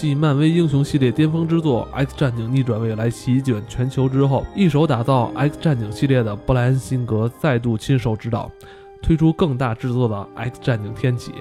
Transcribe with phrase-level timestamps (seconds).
[0.00, 8.50] 继漫威英雄系列巅峰之作《X 战警：逆转未来》席卷全球之后，一手打造《X 战警》系列的布莱恩·辛格再度亲手指导，
[9.02, 11.32] 推出更大制作的《X 战警：天启》。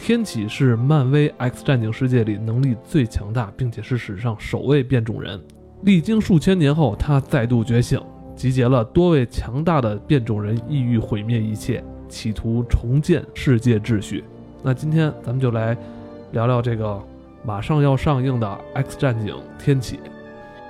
[0.00, 5.40] 天启是漫威《X 战警》世界里能力最强大，并且是史上首位变种人。
[5.82, 8.00] 历经数千年后，他再度觉醒，
[8.34, 14.24] 集结了多位强大的变种人，意欲毁灭一切，企图重建世界秩序。
[14.60, 15.78] 那今天咱们就来
[16.32, 17.00] 聊聊这个
[17.44, 19.96] 马上要上映的《X 战警：天启》。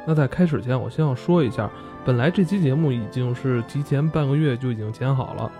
[0.07, 1.71] 那在开始前，我先要说一下，
[2.05, 5.53] 本来这期节目已经是提前半个月就已经剪好了，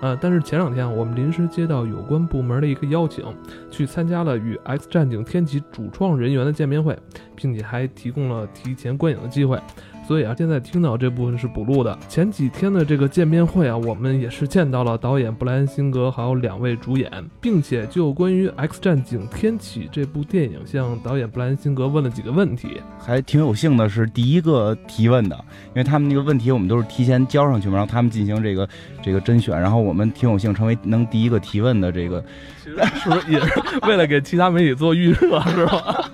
[0.00, 3.24] 呃，但是前两天我们临时接到有关部门的一个邀请，
[3.70, 6.98] 去参加了与《X 战警：天启》主创人员的见面会，
[7.36, 9.60] 并且还提供了提前观影的机会。
[10.06, 11.96] 所以啊，现在听到这部分是补录的。
[12.08, 17.08] 前几天的这个见面会啊，我们也是见到了导演布莱恩·辛格，还有两位主演，
[17.40, 25.36] 并且就关于《X 战警：天启》这部电影，向导演布莱恩·辛格问了几个问题，还挺有幸的，是第一个提问的，
[25.68, 28.68] 因为他们那个问题我们都是提前交上去嘛，让他们进行这个
[29.02, 32.24] 这个甄选，然后我们挺有幸成为能第一个提问的这个，
[32.64, 33.52] 是不是也是
[33.86, 36.10] 为了给其他媒体做预热，是吧？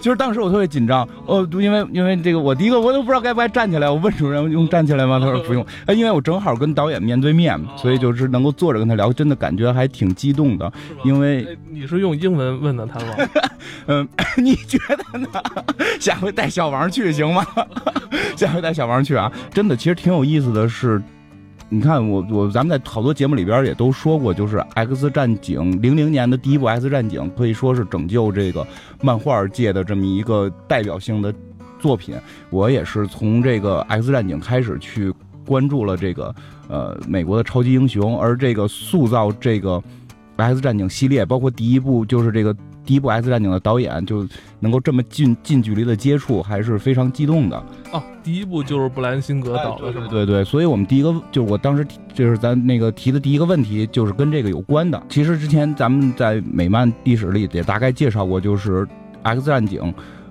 [0.00, 5.18] 其 实当时我特别紧张，哦，因为因为这个我第一个我都不知道该不该站起来，我问主任用站起来吗？
[5.18, 10.70] 他说 不用，哎，因为我正好跟导演面对面，所以就是能够坐着跟他聊，真的感觉还挺激动的。
[11.04, 13.14] 因为你是用英文问的他吗？
[13.86, 14.78] 嗯，你觉
[15.12, 15.28] 得呢？
[15.98, 17.44] 下回带小王去行吗？
[18.36, 19.30] 下回带小王去啊！
[19.52, 21.02] 真的，其实挺有意思的是。
[21.70, 28.66] 你看我我咱们在好多节目里边也都说过，就是《X 战警》零零年的第一部《X 战警》可以说是拯救这个
[29.02, 31.32] 漫画界的这么一个代表性的
[31.78, 32.16] 作品。
[32.48, 35.12] 我也是从这个《X 战警》开始去
[35.46, 36.34] 关注了这个
[36.68, 39.76] 呃美国的超级英雄，而这个塑造这个
[40.36, 42.56] 《X 战警》系列，包括第一部就是这个。
[42.88, 44.26] 第一部《X 战警》的导演就
[44.60, 47.62] 能够这么近近距离的接触，还是非常激动的
[47.92, 48.02] 哦。
[48.24, 50.42] 第一部就是布莱恩·辛格导的，对对对。
[50.42, 55.02] 所以我们第一个就是我当时就是咱那个提的第一个问题，就是跟这个有关的。
[55.10, 58.86] 其实之前咱们在美漫历史里也大概介绍过，就是
[59.22, 59.82] 《X 战警》，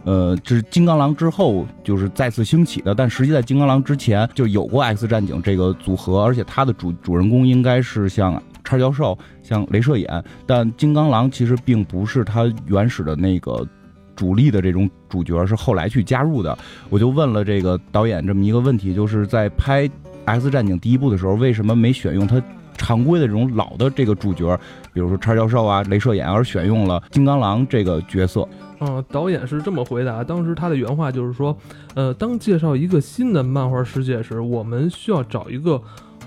[0.03, 8.41] 呃，这是金刚狼之后就是再次兴起的，但实际在金刚狼之前就有过《X 战警》这个组合，而且它的主主人公应该是像。
[8.67, 13.65] 叉教授像镭射眼，但金刚狼其实并不是他原始的那个
[14.13, 16.57] 主力的这种主角，是后来去加入的。
[16.89, 19.87] 我就问了这个导演这么一个问题，就是在拍
[20.25, 22.43] 《X 战警》第一部的时候，为什么没选用他
[22.75, 24.59] 常规的这种老的这个主角，
[24.93, 28.45] 比如说叉教授啊、镭射眼，而选用了金刚狼这个角色？
[28.81, 31.57] 嗯，导演是这么回答，当时他的原话就是说，
[31.95, 35.81] 呃，当介绍一个新的漫画世界时，我们需要找一个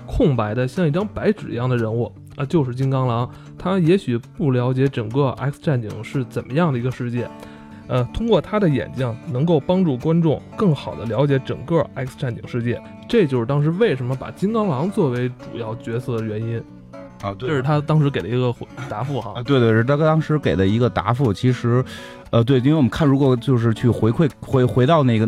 [0.05, 2.11] 空白的像一张白纸一样的人物。
[2.35, 7.29] 啊，就是金刚狼，他也许不了解整个 X 战警是怎么样的一个世界，
[7.87, 16.57] 呃，通过他的眼睛能够帮助观众更好的了解整个 X 战警世界，这就是当时为什么把金刚狼作为主要角色的原因
[17.21, 17.49] 啊，对。
[17.49, 18.53] 这是他当时给的一个
[18.89, 21.83] 答复哈，啊，对对，是他当时给的一个答复，其实，
[22.29, 25.27] 呃，对，因为我们看如果就是去回馈回回到那个。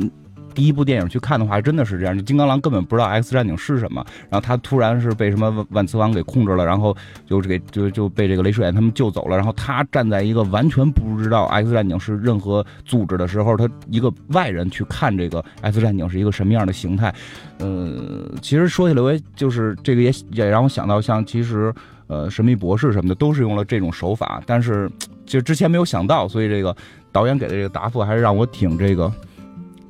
[0.53, 2.15] 第一部电影去看的话，真的是这样。
[2.15, 9.35] 就金刚狼根本不知道 X 战警是什么，然后他突然是被什么万磁王给控制了，然后就是给就就被这个镭射眼他们救走了。
[9.35, 17.13] 然后他站在一个完全不知道 X 战警是任何组织的时候，他一个外人去看这个 X 战警是一个什么样的形态。
[17.59, 21.73] 呃，其实说起来，我也就是这个也也让我想到，像其实
[22.07, 24.89] 呃神秘博士什么的都是用了这种手法，但是
[25.25, 26.75] 就之前没有想到，所以这个
[27.11, 29.11] 导演给的这个答复还是让我挺这个。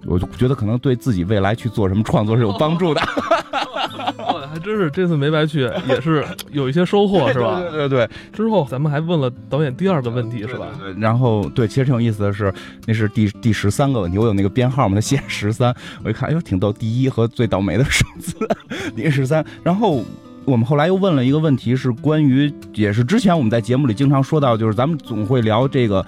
[0.06, 3.02] 我就觉得可能对自己未来去做什么创作是有帮助的，
[4.52, 7.59] 还真是这次没白去，也是有一些收获，是吧？
[7.72, 8.09] 对对对。
[8.31, 10.68] 之后咱们还问了导演第二个问题，是吧？
[10.80, 10.94] 对。
[11.00, 12.54] 然后对，其实挺有意思的是，
[12.86, 15.74] 那是第第十三个问题，我有那个编号嘛，他写十三，
[16.04, 18.36] 我一看，哎呦，挺逗，第一和最倒霉的数字，
[18.95, 19.44] 第十三。
[19.63, 20.04] 然后
[20.45, 26.06] 我们后来又问了一个问题，是关于，也是之前我们在节目里经常说到，就是咱们总会聊这个。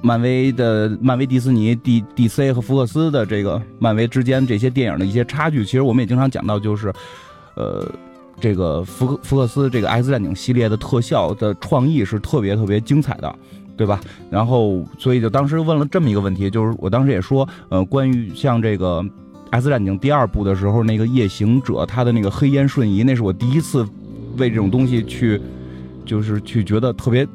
[0.00, 6.92] 漫威的漫威、迪士尼、D D C 和福克斯的这个漫威之间这些电影的一些差距，其实我们也经常讲到，就是，
[7.56, 7.86] 呃，
[8.40, 13.34] 这个福福克斯这个 X 战警系列的特效的创意是特别特别精彩的，
[13.76, 14.00] 对吧？
[14.30, 19.04] 然后所以就当时问了这么一个问题，就是我当时也说，呃，关于像这个
[19.50, 23.84] X 战警第二部的时候，那个夜行者他的那个黑烟瞬移，那是我第一次
[24.36, 25.40] 为这种东西去，
[26.06, 27.26] 就是去觉得特别。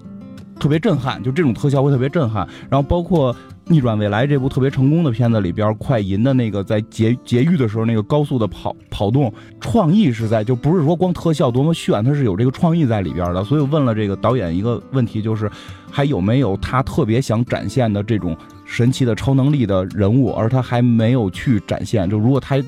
[0.59, 2.47] 特别震撼，就这种特效会特别震撼。
[2.69, 3.35] 然后包括
[3.65, 13.43] 逆转未来》这部特别成功的片子里边，快银的那个在劫劫狱的时候那个高速的跑跑动，创意是在就不是说光特效多么炫，它是有这个创意在里边的。
[13.43, 15.49] 所以问了这个导演一个问题，就是
[15.89, 18.35] 还有没有他特别想展现的这种
[18.65, 22.09] 神奇的超能力的人物，而他还没有去展现。
[22.09, 22.61] 就如果他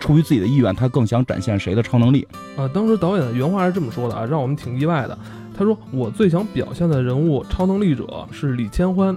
[0.00, 2.26] 出于自己的意愿，他更想展现谁的超能力？
[2.56, 5.18] 啊，当时导演的原话是这么说的啊，让我们挺意外的。
[5.58, 9.16] 他说：“我最想表现的人物超能力者是李千欢，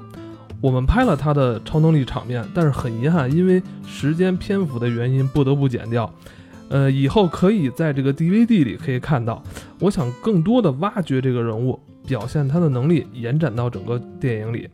[0.59, 6.11] 我们拍了他的超能力场面，但是很遗憾，因为时间篇幅的原因，不得不剪掉。
[6.69, 9.43] 呃，以后可以在这个 DVD 里可以看到。
[9.77, 14.67] 我想更多的挖掘这个人物，表现他的能力，延展到整个电影里。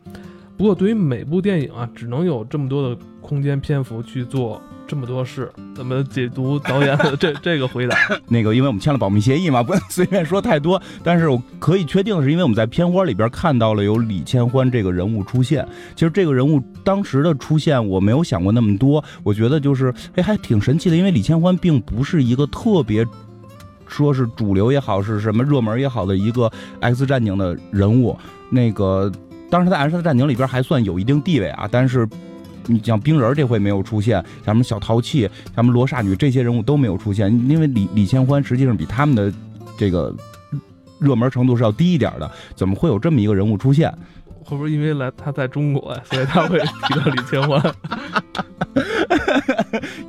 [0.56, 7.96] 不过对于每部电影啊，只能有这么多的空间篇幅去做。”这么多事，怎么解读导演的 这这个回答？
[8.26, 10.82] 那个，因为我们签了保密协议嘛，不能随便说太多。
[11.04, 15.64] 但是我可以确定的是，因为我们在片花里边看到了有李千欢这个人物出现。
[15.94, 19.02] 其实这个人物当时的出现，我没有想过那么多。
[19.22, 20.96] 我觉得就是，哎，还挺神奇的。
[20.96, 23.06] 因为李千欢并不是一个特别
[23.86, 28.18] 说是主流也好，是什么热门也好的一个 X 战警的人物。
[28.50, 29.12] 那个
[29.48, 32.04] 当时在 X 战警里边还算有一定地位啊，但是。
[32.68, 39.32] 你像冰人这回没有出现，像什么小淘气、像什么罗刹女这些人物都没有出现，因为李李千欢实际上比他们的
[39.76, 40.14] 这个
[41.00, 43.92] 热门程度是要低一点的，怎么会有这么一个人物出现？
[44.44, 47.62] 会不会因为来他在中国呀，所以他会提到李千欢？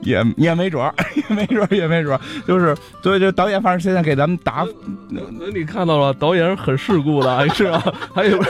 [0.01, 4.65] 也也没准儿，也没准儿，也没准儿，就是所以这导演反正现在给咱们答，
[5.09, 5.19] 那
[5.53, 7.93] 你看到了，导演是很世故的，是吧？
[8.13, 8.39] 还有。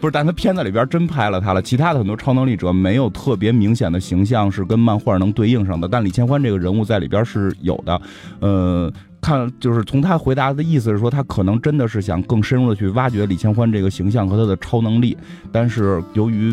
[0.00, 1.62] 不是，但他片子里边真拍了他了。
[1.62, 8.00] 其他的很多超能力者没有特别明显的形象是跟漫画能对应上的，但李千欢这个人物在里边是有的。
[8.40, 15.16] 呃，看就是从他回答的意思是说，他可能真的是想更深入的去挖掘李千欢这个形象和他的超能力，
[15.52, 16.52] 但是由于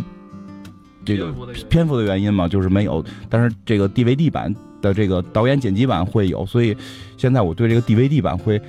[1.04, 1.34] 这个
[1.68, 3.04] 篇幅的原因嘛，就是没有。
[3.28, 6.78] 但是这个 DVD 版的这个导演剪辑版会有，所以
[7.18, 8.62] 现在我对这个 DVD 版会。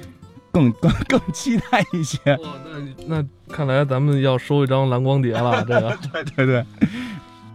[0.53, 2.19] 更更更期待一些。
[2.27, 5.65] 那那看来咱们要收一张蓝光碟了。
[5.69, 6.65] 这个，对对对。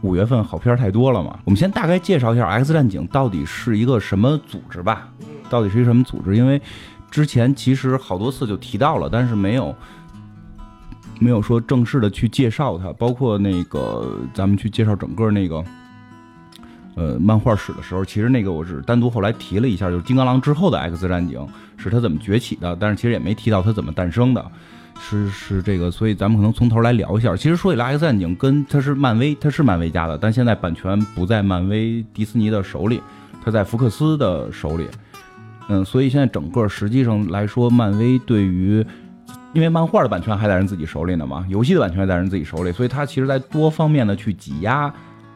[0.02, 5.10] 五月份好片太多了嘛，我们先大概介绍一下《X 战警》到底是一个什么组织吧。
[5.50, 6.36] 到底是一个什么组织？
[6.36, 6.62] 因为
[7.10, 9.76] 之前其实好多次就提到了，但是没有
[11.20, 12.94] 没有说正式的去介绍它。
[12.94, 15.64] 包括那个咱们去介绍整个那个。
[16.96, 21.46] 呃，漫画史的时候，其实那个我是单独后来提了一下，就是金刚狼之后的 X 战警
[21.76, 24.46] 是他怎么崛起的，但是其实也没提到他怎么诞生的，
[24.98, 27.36] 是是这个，所以咱们可能从头来聊一下。
[27.36, 33.02] 其实说起来，X 战警跟它是漫威，它是漫威家的，但现在版权不在漫威迪士尼的手里，
[33.44, 34.88] 它在福克斯的手里。
[35.68, 38.86] 嗯，所以现在整个实际上来说，漫威对于，
[39.52, 44.94] 因为漫画的版权还在人自己手里呢嘛，游戏的版权还在人自己手里，所以它其实在多方面的去挤压。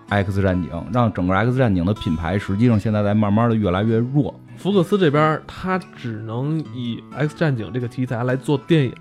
[0.09, 4.33] X 战警让整个 X 战警的品牌实际上现在在慢慢的越来越弱。
[4.57, 8.93] 福克斯这边他只能以 X 战警这个题材来做电影，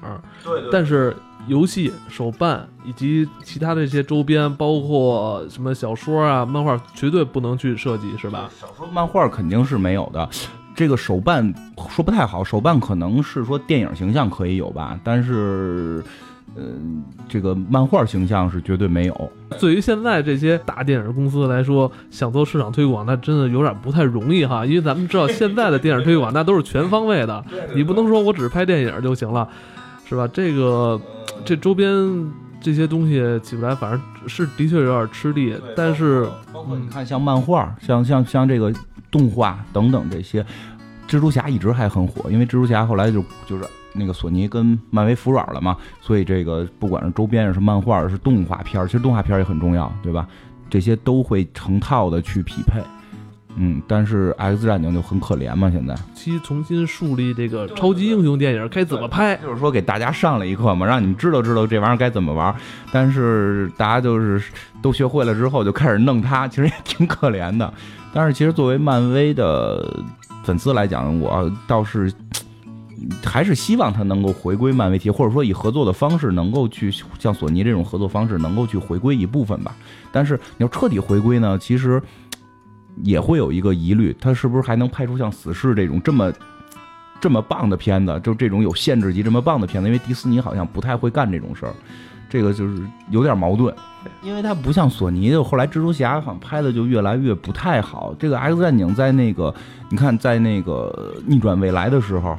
[0.44, 0.62] 对。
[0.70, 1.16] 但是
[1.48, 8.48] 游戏、手办以及其他的一些周边，包括什么小说啊、漫画，绝对不能去设计，是吧？
[8.60, 10.28] 小说、漫画肯定是没有的。
[10.76, 11.52] 这个手办
[11.90, 16.04] 说不太好，手办可能是说电影形象可以有吧，但是。
[16.56, 19.32] 嗯，这个漫画形象是绝对没有。
[19.60, 24.66] 对于现在这些大电影公司来说，想做市场推广，那真的有点不太容易哈。
[24.66, 29.48] 因为咱们知道，现在的电影推广那都是全方位的，你不能说我只是拍电影就行了，
[30.04, 30.28] 是吧？
[30.32, 31.00] 这个
[31.44, 31.88] 这周边
[32.60, 35.54] 这些东西起不来，反正是的确有点吃力。
[35.76, 38.72] 但是，包括你看，像漫画，像像像这个
[39.12, 40.44] 动画等等这些，
[41.08, 43.64] 蜘蛛侠一直还很火，因为蜘蛛侠后来就就是。
[43.98, 50.26] 那个索尼跟漫威服软了嘛，所以这个不管是周边是漫画是动画片，其实动画片也很重要，对吧？
[50.70, 52.82] 这些都会成套的去匹配。
[53.56, 62.54] 嗯，但是 X 战警就很可怜嘛，现在期重新树立这个超级英雄电影该怎么拍，就是说给大家上了一课嘛，让你们知道知道这玩意儿该怎么玩。
[62.92, 64.40] 但是大家就是
[64.80, 67.72] 都学会了之后就开始弄它，其实也挺可怜的。
[68.12, 70.04] 但是其实作为漫威的
[70.44, 72.12] 粉丝来讲，我倒是。
[73.24, 79.76] 还是希望他能够回归漫威体，或者说以合作的方式能够去像索尼这种合作方式能够去回归一部分吧。
[80.10, 82.02] 但是你要彻底回归呢，其实
[83.04, 86.32] 也会有一个疑虑，他是不是还能拍出像死侍这种这么
[87.20, 88.20] 这么棒的片子？
[88.24, 91.74] 就这种有限制级这么棒的片子，因为迪士尼好像不太会干这种事儿，
[92.28, 93.72] 这个就是有点矛盾。
[94.22, 98.12] 因为它不像索尼，就后来蜘蛛侠好像拍的就越来越不太好。
[98.18, 99.54] 这个 X 战警在那个
[99.90, 102.36] 你看在那个逆转未来的时候。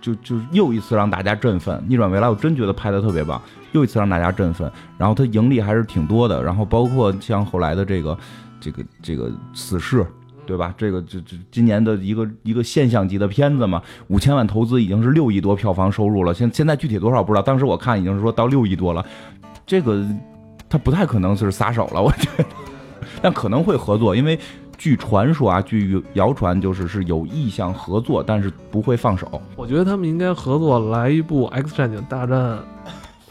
[0.00, 1.82] 就就又一次让大家振奋。
[1.88, 3.40] 逆转未来，我真觉得拍的特别棒，
[3.72, 4.70] 又一次让大家振奋。
[4.98, 8.18] 然后它盈利还是挺多的，然后包括像后来的这个
[8.60, 10.06] 这个这个死侍。
[10.46, 10.74] 对吧？
[10.76, 16.34] 这个这这今年的一个一个现象级的片子嘛，五千万投资已经是六亿多票房收入了。
[16.34, 19.06] 现现在具体多少不知道，当时我看已经是说到六亿多了。
[19.64, 20.04] 这个
[20.68, 22.44] 他不太可能是撒手了，我觉得，
[23.22, 24.36] 但可能会合作，因为
[24.80, 29.30] 据传说啊，据谣传就是是有意向合作，但是不会放手。
[29.54, 32.58] 我觉得他们应该合作来一部《X 战警大战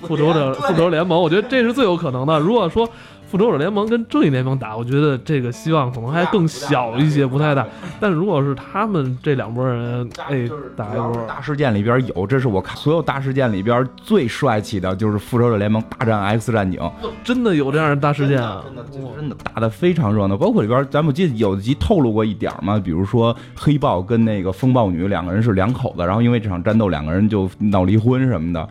[0.04, 2.40] 复仇者 复仇联盟》，我觉得这是最有可能的。
[2.40, 2.88] 如果说。
[3.30, 7.64] 复仇者联盟跟正义联盟打，我觉得这个希望可能还更小一些，不太大。
[8.00, 11.26] 但如果是他们这两拨人，哎，打一波。
[11.28, 16.82] 大事件里边有，这是我看所有大事件里边最帅气的，就是复仇者联盟大战 X 战警，
[17.24, 18.64] 真的有这样的大事件啊！
[18.66, 18.84] 真的
[19.16, 28.68] 真的打的非常热闹，包括里边咱们记得有集透露过一点嘛，比如说黑豹跟那个风暴女两个人是两口子，然后因为这场战斗两个人就闹离婚什么的，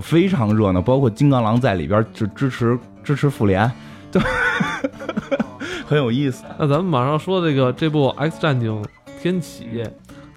[0.00, 0.80] 非常热闹。
[0.80, 2.78] 包括金刚狼在里边就支持。
[3.04, 3.70] 支持复联，
[4.10, 4.18] 就
[5.84, 6.42] 很有意思。
[6.58, 8.82] 那咱们马上说这个这部《X 战警：
[9.20, 9.66] 天启》，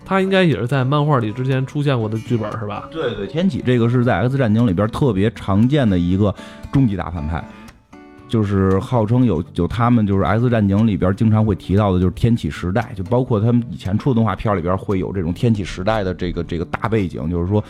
[0.03, 2.89] 它应该也是在漫画里之前出现过的剧本，是吧？
[2.91, 6.35] 对对，天启这个是在《X 战警》里边特别常见的一个
[6.73, 7.41] 终极大反派，
[8.27, 17.63] 就是号称有有他们就是《X 战警》里边经常会提到的，就是天启时代，就包括他们以前出的动画片里边会有这种天启时代的这个这个大背景，就是说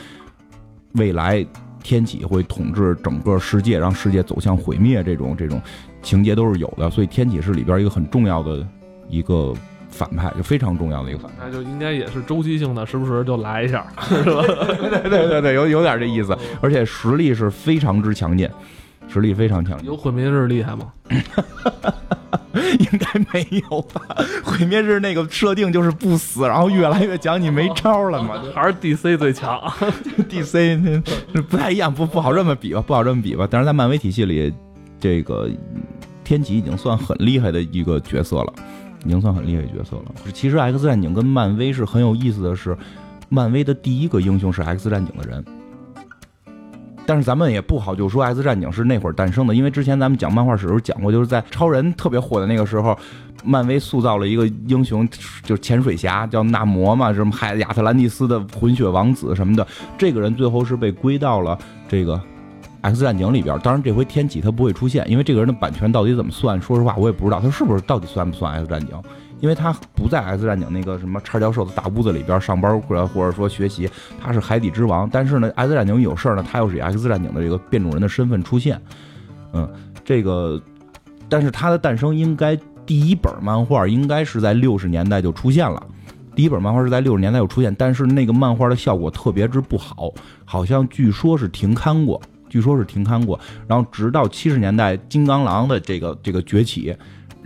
[0.93, 1.45] 未来。
[1.87, 5.61] 天启会统治整个世界，让世界走向毁灭，这种这种
[6.01, 8.67] 情节都是有的，所以天启是里边一个很重要的
[9.07, 9.53] 一个
[9.89, 14.43] 反派，就非常重要的一个反派，就应该也是周期性的，时不时就来一下，是吧？
[15.01, 18.51] 对对对对，有有点这意思，而且实力是非常之强健，
[19.07, 20.91] 实力非常强，有毁灭日厉害吗？
[22.79, 24.01] 应该没有吧？
[24.43, 28.41] 毁灭日那个设定就是不死，然后越来越讲，你没招了嘛？
[28.55, 29.59] 还是 DC 最强？
[30.29, 32.81] DC 那不太一样，不不好这么比吧？
[32.85, 33.47] 不好这么比吧？
[33.49, 34.53] 但是在漫威体系里，
[34.99, 35.49] 这个
[36.23, 38.53] 天启已经算很厉害的一个角色了，
[39.05, 40.05] 已经算很厉害的角色了。
[40.33, 42.77] 其实 X 战警跟漫威是很有意思的是，
[43.29, 45.43] 漫威的第一个英雄是 X 战警的人。
[47.07, 52.95] 但是咱们也不好就说 X 战警是那会儿诞生的，因为之前咱们讲漫画史时候讲过，就是在超人特别火的那个时候，
[53.45, 55.07] 漫威塑造了一个英雄，
[55.43, 59.65] 就是潜水侠叫纳摩嘛，什么海亚特兰蒂斯的混血王子什么的，
[59.97, 62.21] 这个人最后是被归到了这个
[62.81, 63.57] X 战警里边。
[63.59, 68.89] 当然这回天启他不会出现，因为这个人的版权到底怎么算，说实话我也不知道他是不是到底算不算 X 战警。
[69.39, 73.89] 因为他不在 X 战警那个什么叉教授的大屋子里边上班或者或者说学习，
[74.19, 75.07] 他是海底之王。
[75.11, 78.81] 但是呢，X 战警有事儿呢，他又是以 X 战警的这个变种人的身份出现。
[79.53, 79.69] 嗯，
[80.03, 80.59] 这个，
[81.29, 85.81] 但是他的诞生应该第一本漫画应该是在六十年代就出现了。
[86.35, 90.11] 第一本漫画是在六十年代就出现，但是那个漫画的效果特别之不好，
[90.45, 93.39] 好像据说是停刊过，据说是停刊过。
[93.67, 96.95] 然后直到七十年代金刚狼的这个这个崛起。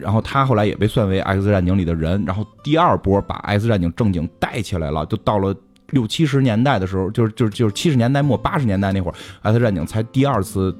[0.01, 5.55] 然后他后来也被算为 X 战警里的人，然后第二波把 X 战警正经带起来了，就到了
[5.91, 10.75] 六七十年代的时候，就是就是就是七十年代末八十年代那会儿，X 战警才第二次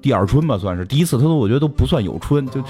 [0.00, 2.62] 第二春吧，算是第一次，他都我觉得都不算有春，就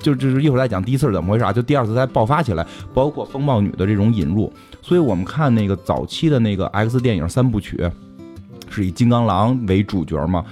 [0.00, 7.90] 就就是一会儿再讲第一次是怎么回事啊，就第二次才爆发起来，包括风暴女的这种引入，所以我们看那个早期的那个 X 电影三部曲，
[8.68, 10.44] 是以金刚狼为主角嘛。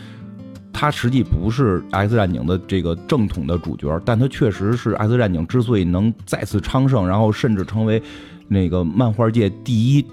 [0.72, 8.02] 他实际不是 X 战警的这个正统的主角，但他确实是 X 战警之所以能再次昌盛，然后甚至成为
[8.48, 10.04] 那个漫画界第一，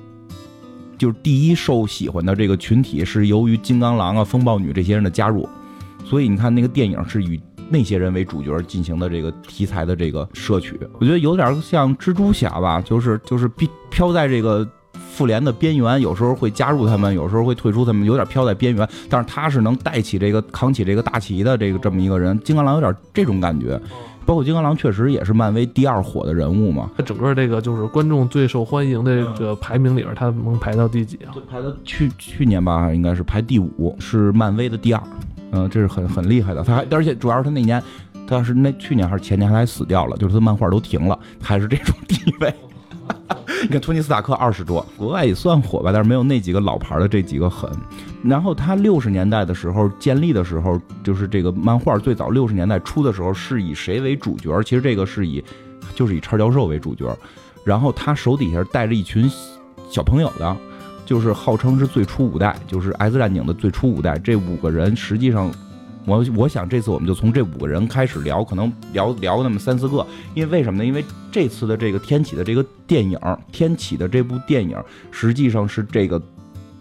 [0.98, 5.48] 就是第一受喜欢的这个群体，是由于金刚狼啊、风暴女这些人的加入。
[6.04, 14.68] 所以你看，那个电影是以那些人为主角进行的这个题材的这个摄取，我觉得有点像蜘蛛侠吧，就是就是飘飘在这个。
[15.20, 18.88] 复联的边缘有时候会加入他们，有时候会退出他们，有点飘在边缘。
[19.10, 22.40] 但是他是能带起这个、扛起这个大旗的这个这么一个人。
[22.40, 23.78] 金刚狼有点这种感觉，
[24.26, 26.90] 包括金刚狼确实也是漫威第二火的人物嘛。
[26.96, 31.36] 他整个这个就是观众最受欢迎的这个排名里边，他能排到第几啊？
[31.52, 35.04] 排到去去年吧，应该是排第五，是漫威的第二。
[35.52, 36.64] 嗯，这是很很厉害的。
[36.64, 37.84] 他还而且主要是他那年，
[38.26, 42.54] 他是那去年还是前年他还死掉了，就是他漫画都停了，还是这种地位。
[43.64, 47.70] 你看托尼斯塔克二十多，国外也算火吧，但是没有那几个老牌的这几个狠。
[48.24, 54.62] 然后他六十年代的时候建立的时候，就是这个漫画最早六十年代初的时候是以谁为主角？
[54.64, 55.44] 其实这个是以
[55.96, 57.18] 就是以叉教授为主角。
[57.66, 59.30] 然后他手底下带着一群
[59.90, 60.56] 小朋友的，
[61.06, 64.18] 就是号称是最初五代，就是 X 战警的最初五代。
[64.18, 65.52] 这五个人实际上。
[66.10, 70.86] 我我想这次我们就从这五个人开始聊，可能聊聊那么三四个，因为为什么呢？
[70.86, 73.18] 因为这次的这个天启的这个电影，
[73.52, 74.76] 天启的这部电影
[75.12, 76.22] 实际上是这个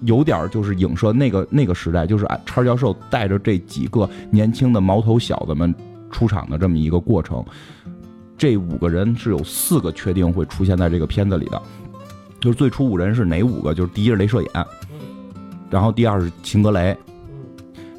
[0.00, 5.74] 有点就是影射那个那个时代，就是叉教授带着这几个年轻的毛头小子们
[6.10, 7.44] 出场的这么一个过程。
[8.36, 11.60] 这五个人是有四个确定会出现在这个片子里的，
[12.40, 13.74] 就是最初五人是哪五个？
[13.74, 14.66] 就是第一是镭射眼，
[15.68, 16.96] 然后第二是秦格雷，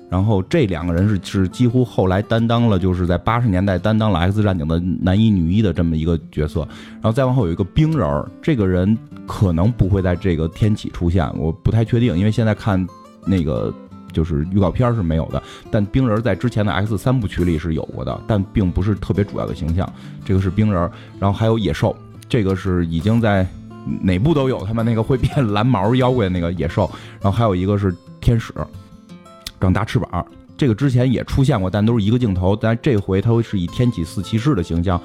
[0.09, 6.61] 然后这两个人是是几乎后来担当了，就是在八十年代担当了 X 战警的男一女一的这么一个角色，
[6.93, 8.97] 然后再往后有一个冰人儿，这个人
[9.27, 12.85] 可能不会在这个天启出现，我不太确定，因为现在看
[13.25, 13.73] 那个。
[14.11, 19.87] 就是预告片是没有的，但冰人在之前的 X 三部曲里是有过的，但并不是特别主要的形象。
[20.25, 21.95] 这个是冰人儿，然后还有野兽，
[22.27, 23.45] 这个是已经在
[24.01, 26.89] 哪部都有，他们那个会变蓝毛妖怪那个野兽，
[27.21, 28.51] 然后还有一个是天使，
[29.59, 30.25] 长大翅膀，
[30.57, 34.99] 这个之前也出现过，但都是一个镜头，但这回他会是以天启四骑士的形象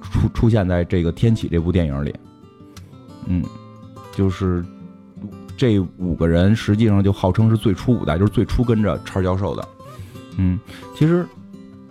[0.00, 2.14] 出出现在这个天启这部电影里，
[3.26, 3.44] 嗯，
[4.14, 4.64] 就是。
[5.56, 9.68] 这五个人实际上就号称是最初五代，就是最初跟着叉教授的。
[10.36, 10.58] 嗯，
[10.96, 11.24] 其实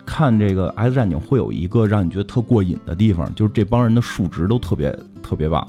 [0.06, 4.92] 看这个《X 战警》会有一个让你觉得特过瘾的地方，就是这帮人的数值都特别
[5.24, 5.66] 特别棒。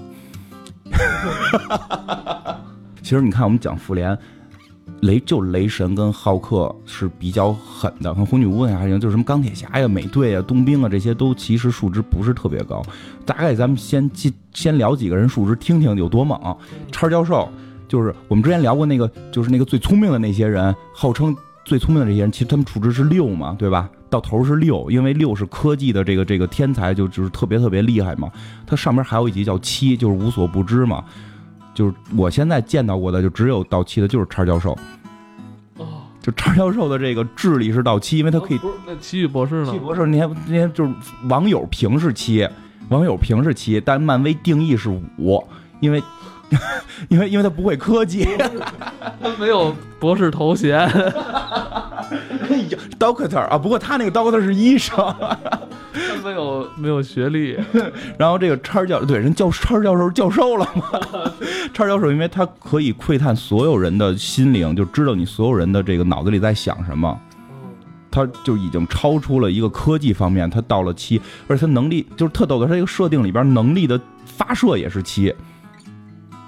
[3.00, 4.18] 其实你看，我们讲复联，
[5.06, 12.82] 雷就雷神跟浩克是比较狠的，和红女巫还行，就是什么钢铁侠呀、美队啊、冬兵啊这些都其实数值不是特别高。
[13.24, 16.38] 大概咱们先先先聊几个人数值，听听有多猛。
[16.90, 17.48] 叉教授。
[17.86, 23.88] 就是我们之前聊过那个，就是那个最聪明的那些人，号称最聪明的这些人，其实他们数值是六嘛，对吧？
[24.08, 28.28] 到头是六，因为六是科技的这个这个天才，就就是特别特别厉害嘛。
[28.66, 31.04] 它上面还有一级叫七，就是无所不知嘛。
[31.74, 34.72] 就是我现在见到过的，就只有到期的，就是叉教授。
[35.76, 38.58] 哦，就叉教授的这个智力是到期，因为他可以。
[38.58, 39.70] 不是那奇异博士呢？
[39.70, 40.92] 奇异博士那天那天就是
[41.28, 42.48] 网友评是七，
[42.88, 45.42] 网友评是七，但漫威定义是五，
[45.80, 46.02] 因为。
[47.08, 48.26] 因为因为他不会科技，
[49.20, 50.88] 他没有博士头衔。
[52.98, 57.58] Doctor 啊，不过他那个 Doctor 是医生，他没有没有学历。
[58.18, 61.00] 然后这个叉教对人叫叉教授教授了嘛？
[61.72, 67.18] 叉教授因为他可以窥探所有人的心灵，就知道你所有人的这个脑子里在想什么。
[68.10, 75.34] 他就已经超出了一个科技方面，他到了七，而且他能力就是特逗的，他这个设定里边能力的发射也是七。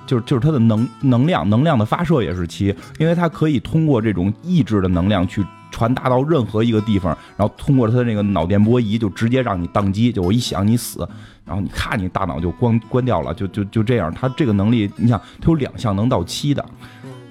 [0.06, 11.06] 就是就是它的能能量能量的发射也是七，因为它可以通过这种意志的能量去传达到任何一个地方，然后通过它的那个脑电波仪就直接让你宕机，就我一想你死，
[11.44, 14.12] 然后你咔你大脑就关关掉了，就就就这样。
[14.14, 16.64] 它这个能力，你想它有两项能到七的，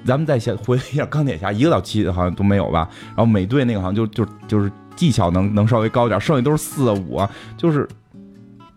[0.03, 2.88] 咱们再先回忆一下钢铁侠，一个到七好像都没有吧？
[3.07, 7.88] 然后美队那个好像就就就是技巧能能稍微高点，剩下都是四五啊，就是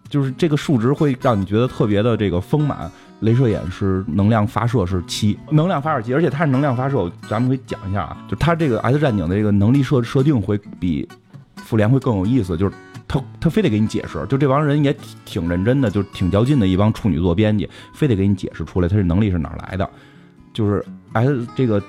[0.08, 2.90] 就是这个数值会让你觉得特别的这个丰满。
[3.20, 11.08] 镭射眼是能量发射是七，能量发射七，而且它是能量发射，咱们可以讲一下啊，就它这个 S 战警的这个能力设设定会比
[11.56, 12.74] 复联会更有意思，就是
[13.08, 19.90] 他他非得给你解释，就这帮人也挺认真的，就挺较劲的一帮处女座编辑，非得给你解释出来他这能力是哪来的，
[20.52, 21.82] 就是 X 这个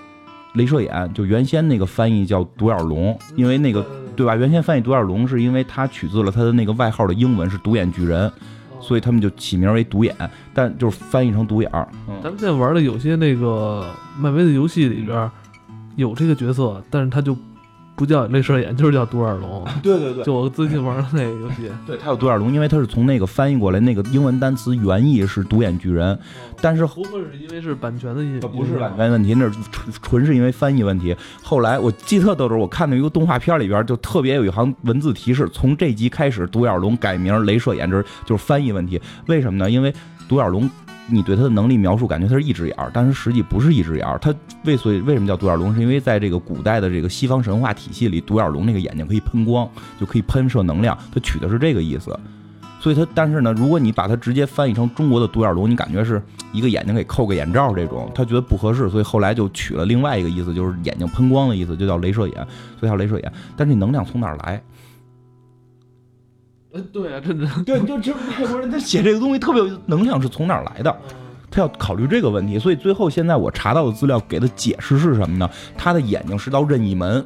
[0.55, 4.35] 镭射眼，就原先那个翻译叫独眼龙，因为那个对吧？
[4.35, 8.31] 原先翻译独眼龙是因为它取自了他的那个外号的英文是独眼巨人。
[8.79, 10.15] 所以他们就起名为独眼，
[10.53, 11.87] 但就是翻译成独眼儿。
[12.23, 15.29] 咱们现在玩的有些那个漫威的游戏里边
[15.95, 17.35] 有这个角色，但是他就。
[17.99, 19.61] 不叫镭射眼，就是叫独眼龙。
[19.83, 21.69] 对对对，就我最近玩的那个游戏。
[21.85, 26.17] 对，它有独眼龙，因为它是从那个翻译过来，那个英文单词原意是独眼巨人。
[26.61, 28.39] 但是不会是因为是版权的因？
[28.39, 31.13] 不是版权问题，那是纯纯是因为翻译问题。
[31.43, 39.01] 后来我记特逗着，我看到一个动画片里边就特别有一行文字提示：从这集开始，独眼龙改名镭射眼，这就是翻译问题。
[39.27, 39.69] 为什么呢？
[39.69, 39.93] 因为
[40.29, 40.69] 独眼龙。
[41.09, 44.17] 你对他的能力描述，感觉他是一只眼儿，但是实际不是一只眼儿。
[44.19, 45.73] 他为所以为什么叫独眼龙？
[45.73, 49.69] 是因为在这个古代的这个西方神话体系里，独眼龙那个眼睛可以喷光，
[49.99, 50.97] 就可以喷射能量。
[51.13, 52.17] 他取的是这个意思。
[52.81, 56.21] 所以他但是呢，如果你把它直接翻译成中国的独眼龙，你感觉是
[56.53, 62.35] 一个眼睛给扣个眼罩这种，他觉得不合适，所以后来就取了另外一个意思，就是眼睛喷光的意思，就叫镭射眼，
[62.79, 63.33] 所以叫镭射眼。
[63.57, 64.61] 但是你能量从哪儿来？
[66.71, 70.95] 呃，对啊，真的，对，就就是外国人他写这个东西特别有能量是从哪儿来的，
[71.49, 75.49] 他要考虑这个问题，所以最后现在我查到的资料给的解释是什么呢？
[75.75, 77.25] 他的眼睛是道任意门，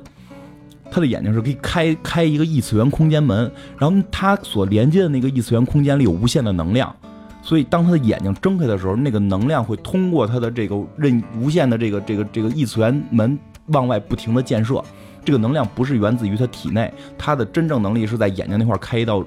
[0.89, 6.95] 他的眼睛是可以开开一个异次元空间门，然后他所连接的那个异次元空间里有无限的能量，
[7.41, 14.81] 所以当他的眼睛睁开的时候，那个能量会通过他的这个任无限的这个这个这个异次元门往外不停的溅射。
[15.25, 19.23] 这个能量不是源自于他体内，他的真正能力是在眼睛那块开一道，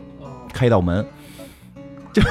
[0.53, 1.05] 开一道门，
[2.13, 2.23] 就，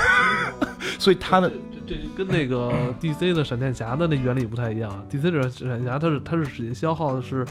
[1.00, 1.52] 所以他的
[1.88, 5.06] 这跟那个 DC 的闪电侠的那原理不太一样。
[5.12, 7.46] DC 的闪电侠，它是它是使劲消耗的是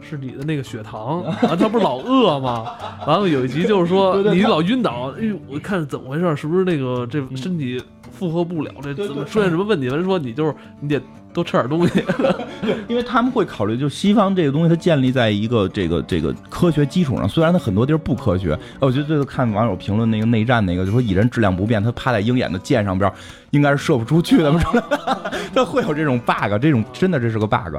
[0.00, 2.64] 是你的那个血糖，完他不是老饿吗？
[3.06, 6.36] 完了有一集就是说你老晕倒，哎呦，我看怎么回事？
[6.36, 8.72] 是不是那个这身体负荷不了？
[8.82, 9.86] 这怎么出现什么问题？
[9.86, 11.00] 人说你就是你得
[11.38, 12.02] 多吃点东西。
[12.88, 18.52] 因为他们会考虑，就西方这个东西，它建立在一个这个这个科学基础上，虽然它很多地儿不科学。
[18.54, 23.10] 哎我觉得这个看网友评论那个内战那个，就说蚁人质量不变，他趴在鹰眼的箭上边，
[23.50, 24.52] 应该是射不出去的，
[25.54, 27.76] 他会有这种 bug，这种真的这是个 bug。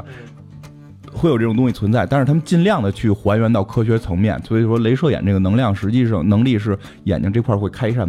[1.12, 4.39] 会有这种东西存在，但是他们尽量的去还原到科学层面。
[4.43, 8.08] 所以说，镭射眼这个能量实际上能力是眼睛这块会开一扇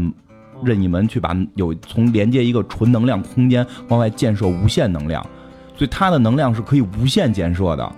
[0.62, 5.26] 任意门，去把有从连接一个纯能量空间往外建设无限能量，
[5.80, 7.90] 所以它的能量是可以无限建设的，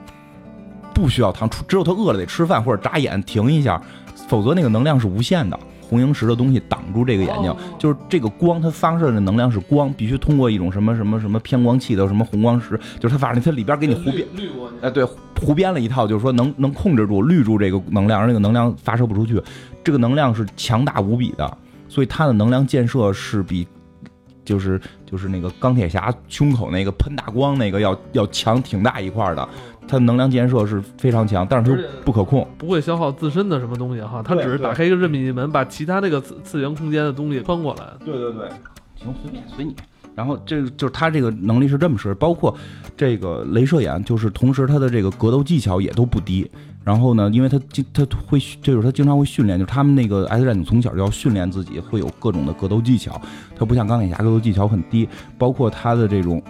[0.95, 3.83] 不需要糖，除只有它饿了得吃饭或者眨眼停一下，
[4.29, 5.59] 否则那个能量是无限的。
[5.81, 14.77] 红萤石的东西挡住这个眼睛，哦就是这个光，它发射的能量是光，必须通过一种什么什么什么偏光器的什么红光石，就是它反正它里边给你糊变，滤过去。
[14.81, 15.05] 哎，对，
[15.41, 19.43] 胡编了一套，就是说能能控制住、滤住这个能量，让这个能量发射不出去。
[19.83, 23.67] 这个能量是强大无比的，所以它的能量建设是比
[24.45, 29.49] 就是就是那个钢铁侠胸口那个喷大光那个要要强挺大一块儿的。
[29.89, 32.47] 它能量建设是非常强，但是它不可控。
[32.57, 37.87] 不会消耗自身的什么东西哈，它只是打开一个任意门，把其他那个次次元空间的东西穿过来。
[38.05, 38.49] 对对对，
[38.95, 39.75] 行，随便随你。
[40.15, 42.57] 然后这个就是他这个能力是这么使，包括
[42.97, 46.49] 这个镭射眼，就是同时他的这个格斗技巧也都不低。
[46.85, 53.21] 然后呢，因为他经他会就是他经常会训练，就是他们那个 X 战警从小就要训练自己，会有各种的格斗技巧。
[53.57, 56.43] 他不像钢铁侠格斗技巧很低，包括他的这种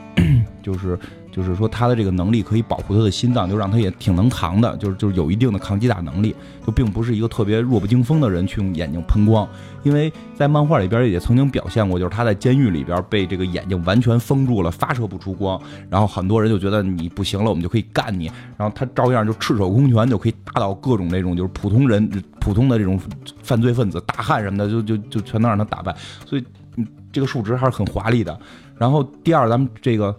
[0.63, 0.99] 就是。
[1.33, 9.49] 就是说，他的这个能力可以保护他的心脏，就让他也挺能扛的，就是就是有一定的抗击打能力，就并不是一个特别弱不禁风的人去用眼睛喷光。
[9.83, 18.27] 因为在漫画里边也曾经表现过，就是他在监狱里边被这个眼睛完全封住了，发射不出光，然后很多人就觉得你不行了，我们就可以干你，
[18.59, 22.09] 然后他照样就赤手空拳就可以打倒各种那种就是普通人、
[22.41, 23.01] 普通的这种
[23.43, 26.45] 犯罪分子、大汉什么的，就就就全都让他打败，所以，
[27.11, 28.39] 这个数值还是很华丽的。
[28.77, 30.15] 然后第二，咱们这个。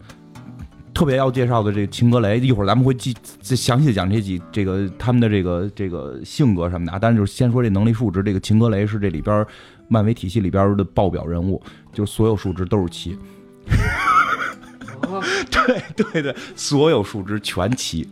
[0.94, 6.98] 特别要介绍的这个秦格雷，一会儿咱们会记详细的讲这几这个他们的这个这个性格什么的。
[7.02, 9.46] 但是就是先说这能力数值，这个秦格雷是这里边
[9.88, 13.18] 漫威体系里边的爆表人物，就是所有数值都是七。
[15.52, 18.08] 啊，对对对，所有数值全齐。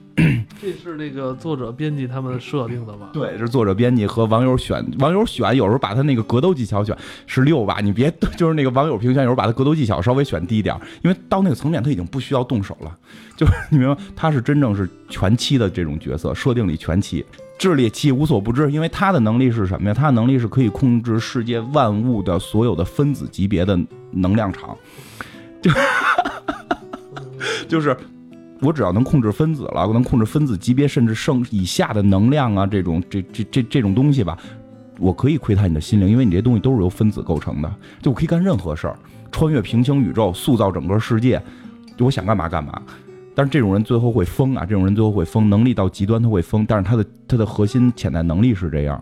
[0.61, 3.09] 这是那个作者编辑他们设定的吧？
[3.11, 12.95] 对，是作者编辑和网友选，网友选有时候把他那个格斗技巧选是六吧，你别 就是那个网友评选有时候把他格斗技巧稍微选低一点，因为到那个层面他已经不需要动手了，
[13.35, 17.25] 就是你明白，他是真正是全期的这种角色，设定里全期。
[17.57, 19.93] 智力期无所不知，因为他的能力是什么呀？
[19.93, 23.79] 他的能力是可以控制世界万物的所有的分子级别的
[24.11, 24.75] 能量场，
[25.61, 25.71] 就
[27.67, 27.95] 就是
[28.61, 34.37] 我只要能控制分子了，我能控制分子级别甚至剩以下的能量啊，这种这这这这种东西吧，
[34.99, 38.99] 我可以窥探你的心灵，因为你这些东西都是由分子构成的，就我可以干任何事儿，
[39.31, 41.41] 穿越平行宇宙，塑造整个世界，
[41.97, 42.81] 就我想干嘛干嘛。
[43.33, 44.65] 但是这种人最后会疯啊！
[44.65, 49.01] 这种人最后会疯，能力到极端他会疯，但是他的他的核心潜在能力是这样。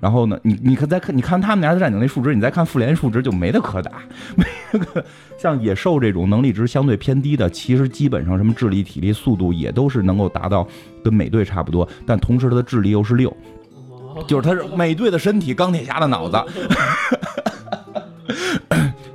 [0.00, 3.92] 然后呢，你你看再看，你看他们俩的战警那数值，你再看复联数值就没得可打，
[4.36, 5.04] 没那个
[5.38, 10.66] 像野兽这种能力值相对偏低的，其实基本上什么智力、体力、速度也都是能够达到
[11.02, 13.34] 跟美队差不多，但同时他的智力又是六，
[14.26, 16.38] 就是他是美队的身体，钢铁侠的脑子。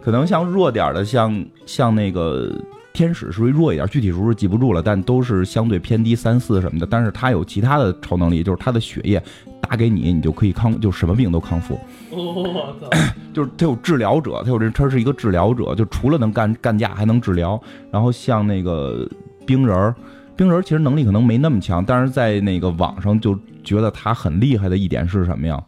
[0.02, 2.52] 可能像弱点的，像像那个
[2.94, 6.88] 天使属于弱一点，具体数是记不住了，但都是相对偏低三四什么的。
[6.90, 9.22] 但是他有其他的超能力，就是他的血液
[9.70, 11.80] 打给你，你就可以康，就什么病都康复。
[12.10, 12.90] 我操！
[13.32, 17.62] 就是他有治疗者，他有这他是一个治疗者，就除了能干干架，还能治疗。
[17.92, 19.08] 然后像那个
[19.46, 19.96] 冰人儿，
[20.36, 25.64] 冰人儿其实能力可能没那么强，但是在那个网上就觉得他很厉害的一点是什么呀？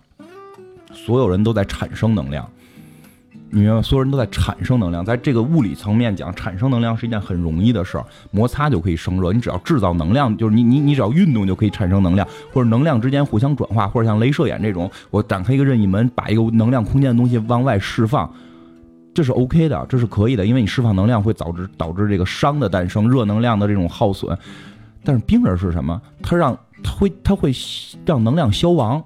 [0.92, 2.50] 所有人都在产生能量。
[3.54, 3.82] 你明白吗？
[3.82, 9.34] 所有人都在产生能量，在这个物理层面讲，产生能量是一件很容易的事儿，摩擦就可以生热。
[9.34, 18.32] 你只要制造能量，就是你你你只要运动就可以产生能量，或者能量之间互相转化，或者像镭射眼这种，我展开一个任意门，把一个能量空间的东西往外释放，
[19.14, 24.38] 这是 OK 的，这是可以的，因为你释放能量会导致导致这个熵的诞生，热能量的这种耗损。
[25.04, 26.02] 但是冰人是什么？
[26.24, 27.52] 它让它会它会
[28.06, 29.04] 让能量消亡。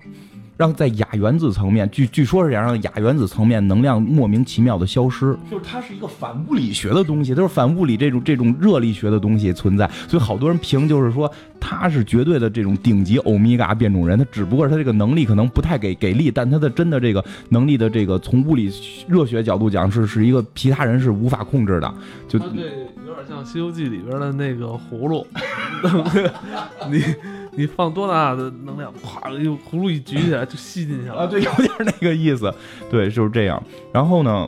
[0.57, 18.71] 让在亚原子层面，据据说是想让亚原子层面能量莫名其妙的消失，就是它是一个反物理学的东西，都是反物理这种这种热力学的东西存在，所以好多人评就是说他是绝对的这种顶级欧米伽变种人，他只不过是他这个能力可能不太给给力，但他的真的这个能力的这个从物理
[19.07, 21.93] 热学角度讲是是一个其他人是无法控制的，
[22.27, 25.25] 就这有点像《西游记》里边的那个葫芦，
[26.89, 27.03] 你。
[27.57, 31.25] 你放多大的能量，咵，用葫芦一举起来就吸进去了啊！
[31.25, 32.53] 对，有点那个意思，
[32.91, 33.63] 对，就是这样。
[33.93, 34.45] 然后呢，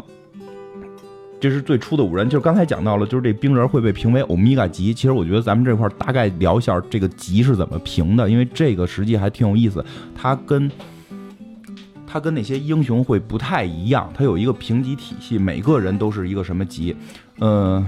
[1.40, 4.94] 这是最初的五人，就是刚才讲到了，就是这冰人会被评为欧米伽级。
[4.94, 9.86] 其实我觉得咱们这块大概聊一下这个级是怎么评的，因为这个实际还挺有意思。
[10.16, 10.72] 它跟
[12.08, 16.96] 它跟那些英雄会不太一样，它有一个评级体系，每个人都是一个什么级，
[17.40, 17.86] 嗯。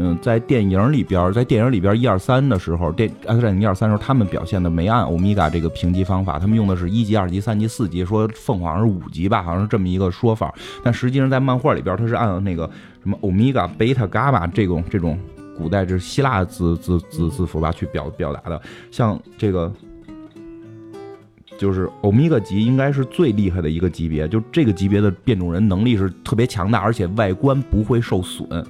[0.00, 10.54] 嗯，在电影里边，在电影里边一二三的时候，电《X 战警》一二三时候，他们表现的没按欧米伽这个评级方法，他们用的是一级、二级、三级、四级，说凤凰是五级吧，好像是这么一个说法。
[10.84, 12.70] 但实际上在漫画里边，它是按那个
[13.02, 15.18] 什么欧米伽、贝塔、伽马这种这种
[15.56, 18.62] 古代这希腊字字字字符吧去表表达的。
[18.92, 19.72] 像这个
[21.58, 28.64] 就是欧米伽级应该是最厉害的一个级别，就这个级别的变种人能力是特别强大，而且外观不会受损。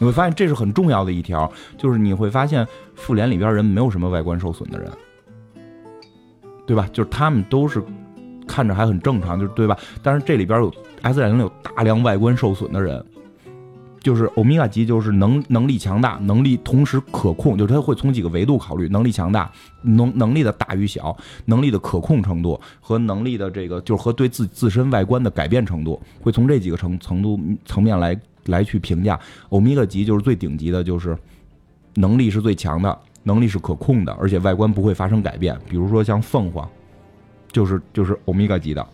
[0.00, 4.90] 你会发现这是很重要的一条，就是你会发现复联里边人没有什么外观受损的人，
[6.66, 6.88] 对吧？
[6.90, 7.82] 就是他们都是
[8.48, 9.76] 看着还很正常，就是对吧？
[10.02, 13.04] 但是这里边有 S 战警有大量外观受损的人，
[14.00, 28.18] 就是欧米伽级，就是能能力强大，能力同时可控，就是他会从几个维度考虑，能力强大，能能力的大与小，能力的可控程度和能力的这个就是和对自自身外观的改变程度，会从这几个层程度层面来。
[28.46, 29.18] 来去评价
[29.50, 31.16] 欧米伽级就是最顶级的，就是
[31.94, 35.58] 能力是最强的，能力是可控的，而且外观不会发生改变。
[35.68, 36.68] 比如说像凤凰，
[37.52, 38.86] 就是就是欧米伽级的，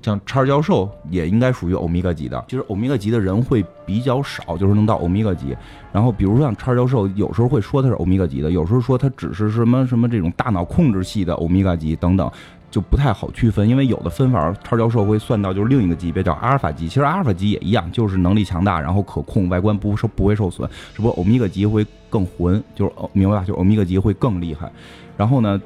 [0.00, 2.44] 像叉教授也应该属于欧米伽级的。
[2.48, 5.56] 其实欧米伽级的人会比较少，就是能到欧米伽级。
[5.92, 12.30] 然后比如说像叉教授，有时候会说他是欧米伽级的，有时候说他只是什么什么这种大脑控制系的欧米伽级等等。
[12.72, 23.44] 就不太好区分，因为有的分法超教授会算到就是另一个级别叫阿尔法级，其实阿尔法级也一样，就是能力强大，然后可控，外观不受不会受损，只不过欧米伽级会更混，就是明白吧？
[23.44, 24.72] 就欧米伽级会更厉害。
[25.18, 25.60] 然后呢，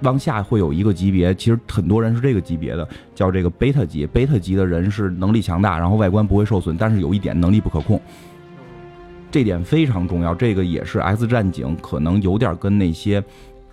[0.00, 4.04] 往下会有一个级别，其实很多人是这个级别的，叫这个贝塔级。
[4.04, 8.00] 贝塔级的人是能力强大，然后外观不会受损，但是有一点能力不可控，
[9.30, 10.34] 这点非常重要。
[10.34, 13.22] 这个也是 X 战警可能有点跟那些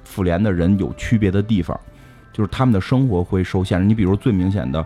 [0.03, 1.79] 复联的人有区别的地方。
[2.35, 3.85] 就是他们的生活会受限制。
[3.85, 4.85] 你比如最明显的，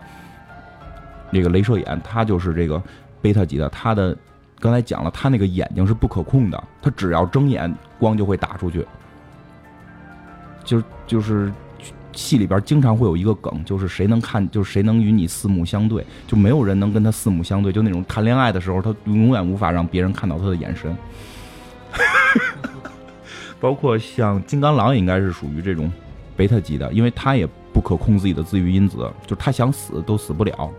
[1.32, 2.80] 这个镭射眼，他就是这个
[3.20, 3.68] 贝塔级的。
[3.70, 4.16] 他的
[4.60, 8.86] 刚才讲了，他那个眼睛是不可控的，他只要睁眼，光就会打出去。
[10.62, 11.52] 就就是
[12.12, 17.72] 戏里边经常会有一个梗，就是谁能看，就是谁能与你四目相对，就没有人能跟他四目相对。
[17.72, 20.96] 就那种谈恋爱的时候，他永远无法让别人看到他的眼神。
[23.58, 25.90] 包括像金刚狼，应该是属于这种。
[26.40, 30.70] 贝塔级的，因为他也不可控自己的自愈因子，就他想死都死不了。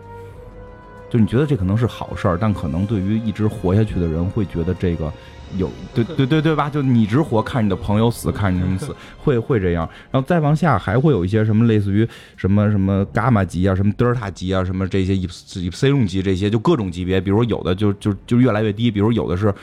[1.08, 5.12] 就你觉得这可能是好事儿，但可能对于一直活下去的人会觉得这个
[5.56, 6.68] 有对对对对吧？
[6.68, 9.88] 就你一直活，看你的朋友死，看你什么死， 会会这样。
[10.10, 17.20] 然后再往下还会有一些什么类似于什么什么伽马级啊，什么德尔塔级啊，什么这些以以 C 用级这些，就各种级别。
[17.20, 19.54] 比如有的就就就越来越低，比如有的是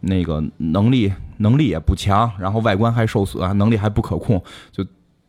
[0.00, 4.42] 那个能力能力也不强，然后外观还受损，能力还不可控，
[4.72, 4.84] 就。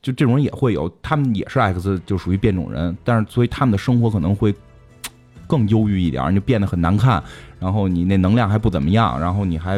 [0.08, 4.56] 就这种人也会有，他们也是 X，就属于变种人，但是所以他们的生活可能会
[5.46, 7.22] 更忧郁一点，就变得很难看。
[7.60, 9.78] 然后你那能量还不怎么样，然后你还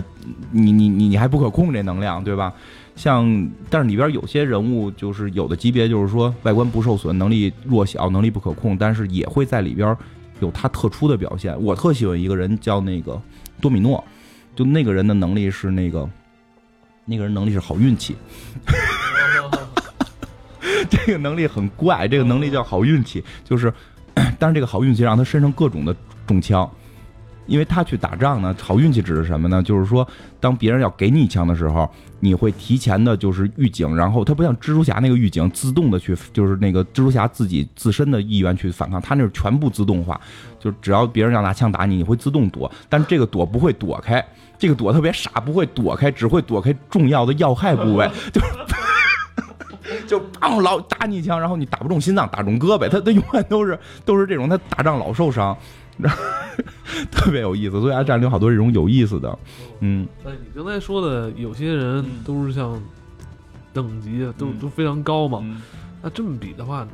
[0.51, 2.53] 你你你你还不可控这能量，对吧？
[2.95, 9.97] 像但是里边有些人物就是有的级别就是说外观不受损，能力弱小，能力不可控，但是也会在里边
[10.41, 11.59] 有他特殊的表现。
[11.59, 13.19] 我特喜欢一个人叫那个
[13.59, 14.03] 多米诺，
[14.55, 16.07] 就那个人的能力是那个
[17.05, 18.15] 那个人能力是好运气。
[21.05, 23.71] 这个能力很怪，这个能力叫好运气，就是，
[24.39, 26.69] 但是这个好运气让他身上各种的中枪，
[27.45, 28.55] 因为他去打仗呢。
[28.59, 29.61] 好运气指的是什么呢？
[29.61, 30.07] 就是说，
[30.39, 40.19] 当别人要给你一枪的时候，你会提前的，就是预警，然后他不像蜘蛛侠那个预警，自动的去，就是那个蜘蛛侠自己自身的意愿去反抗，他那是全部自动化，
[40.59, 44.23] 就只要别人要拿枪打你，你会自动躲，但这个躲不会躲开，
[44.57, 48.41] 这个躲特别傻，不会躲开，只会躲开重要的要害部位， 就。
[50.07, 55.57] 就砰老打你一枪，然后你打不中心脏，打中胳膊，他他永远都是都是这种，他打仗老受伤，
[57.11, 57.79] 特别有意思。
[57.81, 59.39] 所以啊，战里有好多这种有意思的，
[59.79, 60.07] 嗯。
[60.25, 62.81] 哎，你刚才说的有些人都是像
[63.73, 65.43] 等级都都非常高嘛，
[66.01, 66.87] 那这么比的话，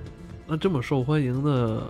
[0.47, 1.83] 那这么受欢迎的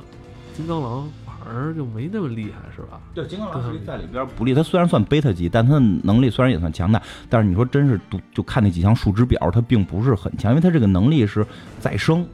[0.54, 1.10] 金刚狼
[1.46, 3.00] 反而就没那么厉害，是吧？
[3.14, 4.54] 对，金刚狼实际在里边不利。
[4.56, 11.46] 他虽然算贝塔级，但他的能力虽然也算强大，但是你说真是读就看那几项数值表，他并不是很强，因为他这个能力是
[11.80, 12.26] 再生，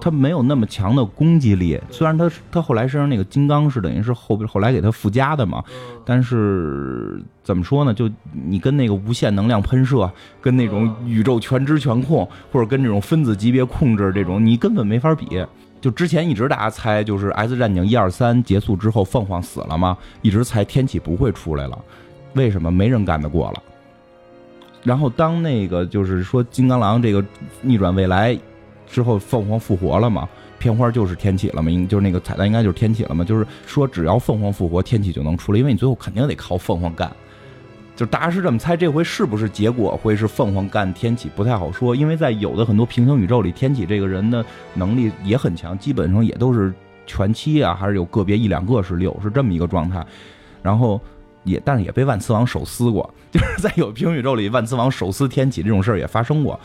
[0.00, 1.76] 他没有那么强的攻击力。
[1.90, 5.64] 虽然他他后来身上那个金刚是等于是后后来给他附加的嘛，
[6.04, 7.92] 但是怎么说呢？
[7.92, 10.08] 就你跟那个无限能量喷射，
[10.40, 15.44] 跟那种宇宙全知全控，或者跟这种分子级别控制这种，你根本没法比。
[15.80, 19.96] 就之前一直大家猜，就是《X 战警》一二三结束之后，凤凰死了吗？
[20.22, 21.78] 一直猜天启不会出来了，
[22.34, 22.70] 为什么？
[22.70, 23.62] 没人干得过了。
[24.82, 27.24] 然后当那个就是说金刚狼这个
[27.60, 28.36] 逆转未来
[28.86, 30.28] 之后，凤凰复活了嘛？
[30.58, 31.70] 片花就是天启了嘛？
[31.70, 33.22] 应就是那个彩蛋应该就是天启了嘛？
[33.22, 37.10] 就是说只要凤凰复活，天启就能出来，因为你最后肯定得靠凤凰干。
[37.96, 46.70] 就大家是这么猜，这回是不是结果会是凤凰干天启不太好说，因为在有的很多平行宇宙里，天启这个人的能力也很强，基本上也都是
[47.06, 50.06] 全七啊，还是有个别一两个是六，是这么一个状态。
[50.62, 51.00] 然后
[51.44, 56.60] 也，但是也被万磁王手撕过， 就是在有平行宇宙里，万磁王手撕天启这种事儿也发生过。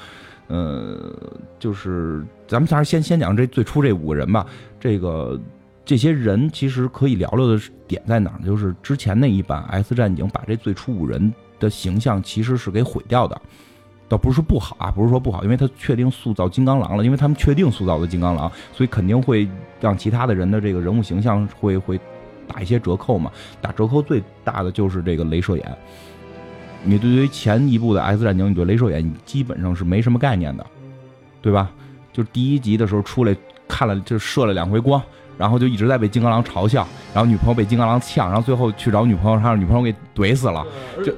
[0.47, 1.13] 呃，
[1.57, 4.45] 就是咱们还是先先讲这最初这五个人吧，
[4.79, 5.39] 这个。
[5.83, 8.45] 这些人其实可以聊聊的点在哪儿？
[8.45, 13.41] 就是之前那一版《S 战警》把这最初五人的形象其实是给毁掉的，
[14.07, 19.47] 倒不是不好啊，不是说不好，因为他确定塑造金刚狼了，因为他们确定塑造的金刚狼，所以肯定会
[19.79, 21.99] 让其他的人的这个人物形象会会
[22.47, 23.31] 打一些折扣嘛。
[23.59, 25.77] 打折扣最大的就是这个镭射眼。
[26.83, 30.65] 你对于前一部的《S 战警》，你对镭射眼基本上是没什么概念的，
[31.41, 31.71] 对吧？
[32.13, 33.35] 就第一集的时候出来
[33.67, 35.01] 看了，就射了两回光。
[35.41, 40.63] 然后就一直在被金刚狼嘲笑，然后女朋友被金刚狼呛，然后最后去找女朋友，他让女朋友给怼死了。
[41.03, 41.11] 就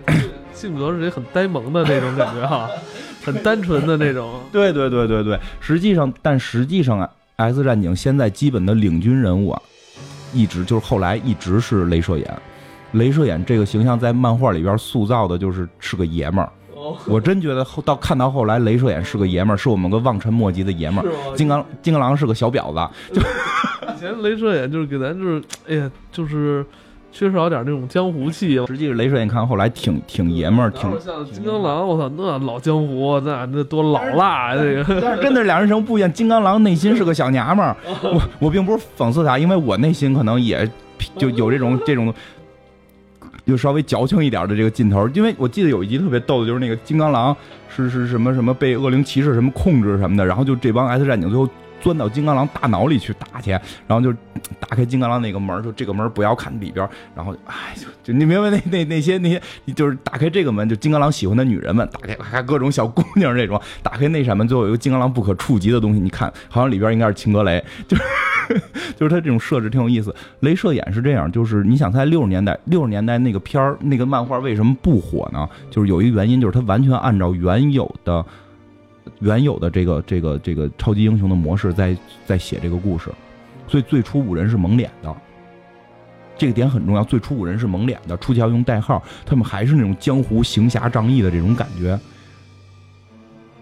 [0.53, 2.69] 性格是一很呆萌的那种感觉哈，
[3.21, 4.39] 很单纯的那种。
[4.49, 9.61] 对对对对对，实际上，但实际上啊，X 战警现在基本的领军人物啊，
[10.31, 12.41] 一直就是后来一直是镭射眼。
[12.93, 16.49] 镭射眼这个形象在漫画里边塑造的就是是个爷们儿。
[17.07, 21.35] 我真觉得后到看到后来，镭射眼是个爷们儿，是我们个望尘莫及的爷们儿。
[21.35, 22.93] 金刚金刚狼是个小婊子。
[23.13, 23.21] 就
[23.95, 26.65] 以前镭射眼就是给咱就是，哎呀，就是
[27.11, 28.65] 缺少点那种江湖气。
[28.67, 31.87] 实际是镭射眼看后来挺挺爷们儿，挺像金刚狼。
[31.87, 35.01] 我操，那老江湖，那那多老辣这个。
[35.01, 36.11] 但是真的两人成不一样。
[36.11, 37.75] 金刚狼内心是个小娘们儿。
[38.03, 40.69] 我我并不是讽刺他，因为我内心可能也
[41.17, 42.13] 就有这种这种。
[43.45, 47.35] 就稍微矫情一点的这个劲头，因为我记得有一集特别逗的，就是那个金刚狼
[47.67, 51.45] 是是什么什么被恶灵骑士什么控制什么的，然后就这帮 S 战警最后
[51.83, 54.11] 钻到金刚狼大脑里去打去，然后就
[54.59, 59.41] 打开金刚狼那个门，说这个门不要看里边，然后哎就就你明白那那那些那些
[59.75, 68.03] 就是打开这个门，就金刚狼喜欢的女人们，打开还各种小姑娘这种，打开那扇门，最后有一个金刚狼不可触及的东西，你看好像里边应该是秦格雷，就是。
[68.97, 70.13] 就是他这种设置挺有意思。
[70.41, 75.47] 镭射眼是这样，就是你想在六十年代，六十年代那个片儿、那个漫画为什么不火呢？
[75.71, 78.23] 就是有一个原因，就是他完全按照原有的、
[79.23, 83.09] 原有的这个、这个、这个超级英雄的模式在在写这个故事。
[83.65, 85.15] 所以最初五人是蒙脸的，
[86.37, 87.03] 这个点很重要。
[87.03, 91.97] 最初五人是蒙脸的，出去要用代号，他们还是那种江湖行侠仗义的这种感觉。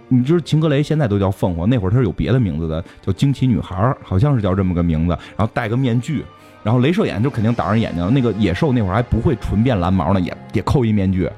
[0.08, 5.18] 你知道秦格雷现在都叫凤凰，那会儿他是有别的名字的，叫惊奇女孩，好像是叫这么个名字。
[5.38, 6.26] 然后戴个面具，
[6.64, 8.12] 然后镭射眼就肯定挡上眼睛。
[8.14, 11.30] 那个野兽那会儿还不会纯变蓝毛呢，也也扣一面具。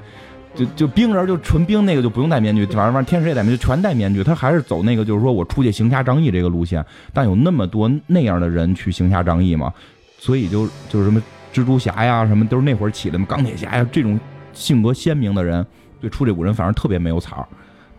[0.56, 4.24] 就就冰人就纯冰那个就不用戴面具，反正反正天使也戴面具，全戴面具。
[4.24, 6.86] 他还是走那个就是说我出去行侠仗义这个路线。
[7.12, 9.74] 但有那么多那样的人去行侠仗义嘛，
[10.20, 11.22] 所以就就是什么
[11.54, 14.20] 蜘蛛侠呀，什么都是那会儿起的嘛，钢铁侠呀这种
[14.54, 15.66] 性格鲜明的人，
[16.00, 17.48] 对出这五人反正特别没有草。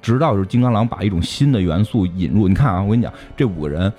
[0.00, 3.92] 直到就是金刚狼把一种新的元素引入，你看啊，我跟你讲，这五个人，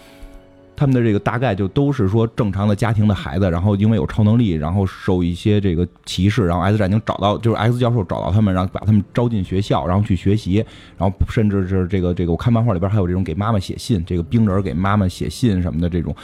[0.75, 10.65] 他们的这个大概就都是说正常的家庭的孩子，然后因为有超能力，然后受一些这个歧视，然后 X 战警找到，就是 X 教授找到他们，然后把他们招进学校，然后去学习，
[10.97, 16.15] 然后甚至是这个这个，我看漫画里边还有这种给妈妈写信，这个冰人给妈妈写信什么的这种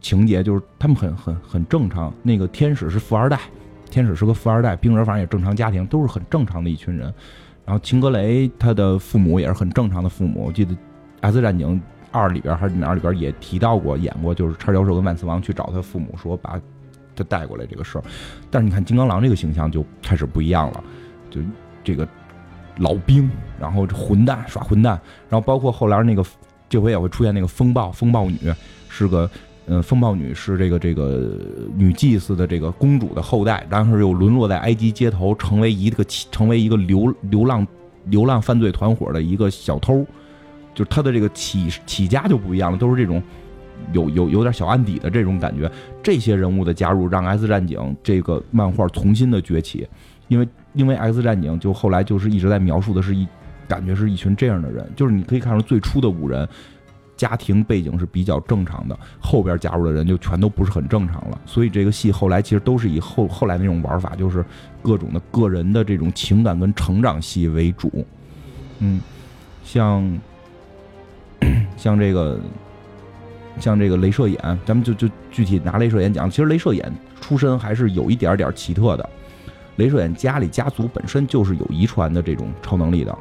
[0.00, 2.12] 情节，就是他们很很很正常。
[2.22, 3.38] 那个天使是富二代，
[3.90, 7.12] 天使是个富二代，冰人反正也正常家庭，都是很正常的一群人。
[7.64, 10.72] 然后秦格雷他的父母也是很正常的父母，我记得
[11.20, 11.78] 《X 战警
[12.10, 16.60] 二》里边还是哪里边也提到过演过，就是叉教授跟万磁王去找他父母说把
[17.14, 18.04] 他带过来这个事儿。
[18.50, 20.84] 但是你看金刚狼这个形象就开始不一样了，
[21.30, 21.40] 就
[21.82, 22.06] 这个
[22.78, 23.30] 老兵，
[23.60, 26.24] 然后混蛋耍混蛋，然后包括后来那个
[26.68, 28.38] 这回也会出现那个风暴风暴女
[28.88, 29.30] 是个。
[29.70, 31.30] 嗯，风暴女是这个这个
[31.76, 37.66] 女祭司的这个公主的后代，当时又沦落在埃及街头，成为一个成为一个流流浪
[38.06, 40.06] 流浪犯罪团伙的一个小偷，
[40.78, 43.20] 就他的这个起起家就不一样了，都是这种
[43.92, 45.68] 有有有点小案底的这种感觉。
[46.00, 49.88] 这些人物的加入，让 X 战警这个漫画重新的崛起，
[50.28, 53.26] 因为因为 X 战警就后来就是一直在描述的是一
[53.66, 56.48] 感觉是一群这样的人，就是你可以看出最初的五人。
[57.16, 61.40] 家庭背景是比较正常的，后边加入的人就全都不是很正常了。
[61.44, 64.44] 所以这个戏后来其实都是以后后来那种玩法，就是
[64.80, 68.06] 各种的个人的这种情感跟成长戏为主。
[68.78, 69.00] 嗯，
[69.64, 70.16] 像
[71.76, 72.40] 像这个
[73.58, 79.08] 像这个镭射眼，咱们就就具体拿镭射眼讲，其实镭射眼出身还是有一点点奇特的。
[79.76, 83.16] 镭射眼家里家族本身就是有遗传的这种超能力的。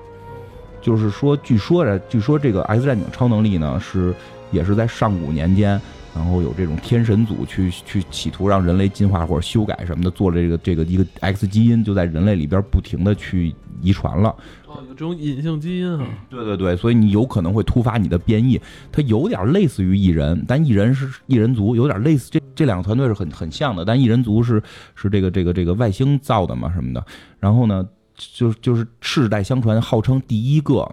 [0.79, 4.13] 就是说，据说着，据说这个 X 战警超能力呢，是
[4.51, 5.79] 也是在上古年间，
[6.15, 14.29] 然后有这种天神组去去企图让人类进化或者修改什么的，做了这个这个一个 X 基因，就在人类里边不停的去遗传了。
[14.65, 16.07] 哦，有这种隐性基因啊？
[16.29, 18.59] 对对对，所以你有可能会突发你的变异。
[18.91, 24.61] 它有点类似于异人，但异人是异人族，有点类似这这两个团队是很很像的，但异人族是
[24.95, 27.05] 是这个这个这个外星造的嘛什么的。
[27.39, 27.87] 然后呢？
[28.33, 30.91] 就就是世代相传，号称第一个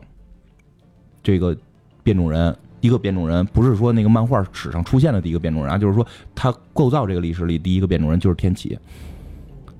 [1.22, 1.56] 这个
[2.02, 8.78] 变种人，第一个变种人不是说那个漫画史上出现的第一个变种人啊，就是说他构造这个历史里第一个变种人就是天启，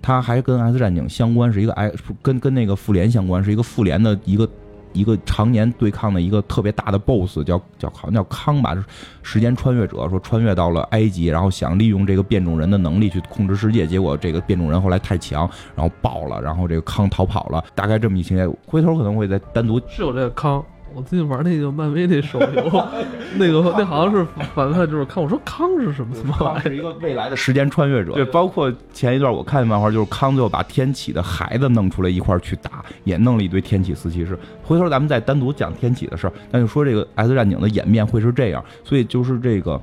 [0.05, 4.47] 他还跟 X 战警相关，是一个 X 跟跟那个复联相关，是一个复联的一个。
[4.95, 8.77] 一个常年对抗的一个特别大的 BOSS，叫叫好像叫康吧，
[9.25, 20.65] 时间穿越者，说穿越到了埃及，然后想利用这个变种人的能力去控制世界，结果这个变种人后来太强，然后爆了，然后这个康逃跑了，大概这么一情节，回头可能会再单独是有这个康。
[20.95, 22.87] 我最近玩那个漫威那手游，
[23.37, 24.25] 那个那好像是
[24.55, 25.23] 反派，就是康。
[25.23, 26.15] 我说康是什么？
[26.33, 28.13] 康是一个未来的时间穿越者。
[28.13, 34.39] 对，包括前一段我看的漫画，就是康最后把天启的孩子弄出来一块去打，也弄了一堆天启四骑士。
[34.63, 36.33] 回头咱们再单独讲天启的事儿。
[36.51, 39.81] 那就说这个 S 战警的演变会是这样，所以就是这个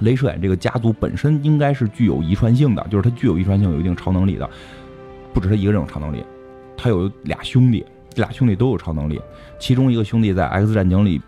[0.00, 4.48] 镭射眼这个家族本身应该是具有遗传性的，就是它具有遗传性，有一定超能力的。
[5.32, 6.22] 不止他一个人有超能力，
[6.76, 7.84] 他有俩兄弟。
[8.14, 9.20] 这俩兄弟都有超能力，
[9.58, 11.20] 其中一个兄弟在《X 战警》里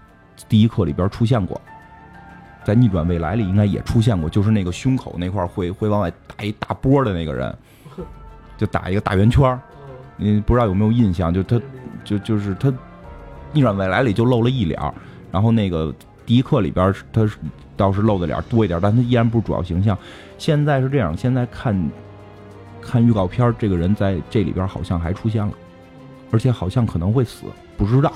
[0.49, 1.61] 第一课里边出现过，
[2.65, 7.55] 在《逆转未来》里应该也出现过，就是那个胸口那块会会往外打一大波的那个人，
[8.57, 9.59] 就打一个大圆圈
[10.17, 11.33] 你不知道有没有印象？
[11.33, 11.61] 就他，
[12.05, 12.69] 就就是他，
[13.53, 14.81] 《逆转未来》里就露了一脸
[15.31, 15.95] 然后那个
[16.27, 17.29] 第一课里边他
[17.77, 19.97] 倒是露的脸多一点，但他依然不是主要形象。
[20.37, 21.91] 现在是这样，现在看
[22.83, 25.53] 看预告片，这个人在这里边好像还出现了。
[26.31, 27.47] 而且好像可能会死，
[27.79, 28.13] 不知道，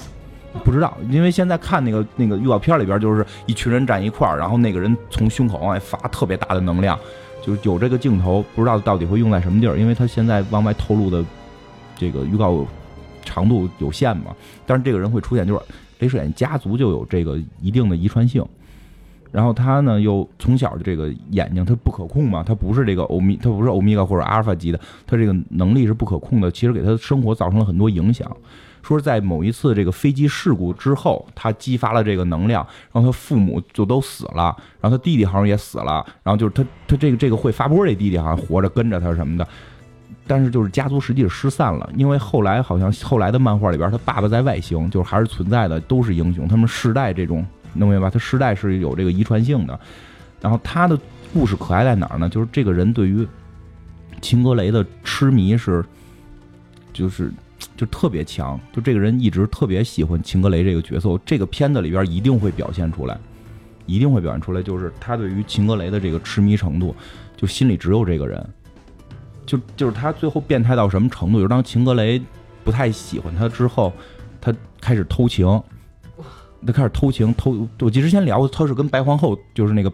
[0.64, 6.98] 不知道，因为现在看那个那个预告片里边，就是一群人站一块儿，然后那个人从胸口往外发特别大的能量，
[7.40, 11.24] 就有这个镜头，不知道到底会用在什么地儿，因为他现在往外透露的
[11.96, 12.66] 这个预告
[13.24, 14.34] 长度有限嘛。
[14.66, 15.60] 但是这个人会出现，就是
[16.00, 18.44] 雷射眼家族就有这个一定的遗传性。
[19.30, 28.30] 然后他呢，又从小的这个眼睛，他不可控嘛，他不是这个欧米，他不是欧米伽或者阿尔法级的，他这个能力是不可控的，其实给他生活造成了很多影响。
[28.82, 39.46] 说是在某一次这个飞机事故之后，他激发了这个能量，然后他父母就都死了，然后他弟弟好像也死了，然后就是他他这个这个会发波这弟弟好像活着跟着他什么的，
[40.26, 47.44] 但是就是家族实际是失散了，因为后来好像后来的漫画里边，他爸爸在外星，就是还是存在的，都是英雄，他们世代这种。
[47.74, 48.10] 能明白吧？
[48.10, 49.80] 他世代是有这个遗传性的，
[50.42, 50.94] 然后他的
[51.32, 52.28] 故事可爱在哪儿呢？
[52.28, 53.26] 就是这个人对于
[54.20, 55.82] 秦格雷的痴迷是，
[56.92, 57.32] 就是
[57.82, 61.18] 就特别强，就这个人一直特别喜欢秦格雷这个角色。
[61.26, 63.18] 这个片子里边一定会表现出来，
[63.86, 66.94] 一定会表现出来，就是他对于秦格雷的这个痴迷程度，
[67.36, 68.48] 就心里只有这个人。
[69.44, 71.38] 就就是他最后变态到什么程度？
[71.38, 72.22] 就是当秦格雷
[72.62, 73.92] 不太喜欢他之后，
[74.40, 75.60] 他开始偷情。
[76.64, 79.92] 他开始偷情，偷我记之前聊过，他是跟白皇后，就是那个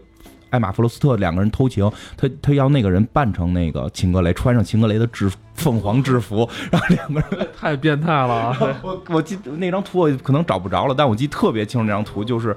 [0.49, 8.55] 艾玛弗罗斯特两个人偷情，他他要那个人扮成那个秦格雷，穿上秦格雷的制凤凰制服，然后两个人太变态了。
[8.81, 12.55] 我我记那张图我可能找不着了，但我记特别清楚那张图，就是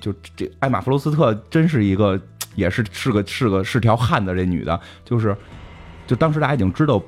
[0.00, 2.20] 就这艾玛弗罗斯特真是一个，
[2.54, 5.36] 也是是个是个是条汉子，这女的，就是
[6.06, 7.02] 就当时大家已经知道。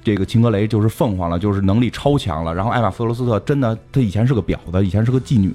[0.00, 2.54] 这个秦格雷就是凤凰了，就是能力超强了。
[2.54, 5.52] 然后艾玛·弗罗斯特真的，她以前是个婊子，以前是个妓女，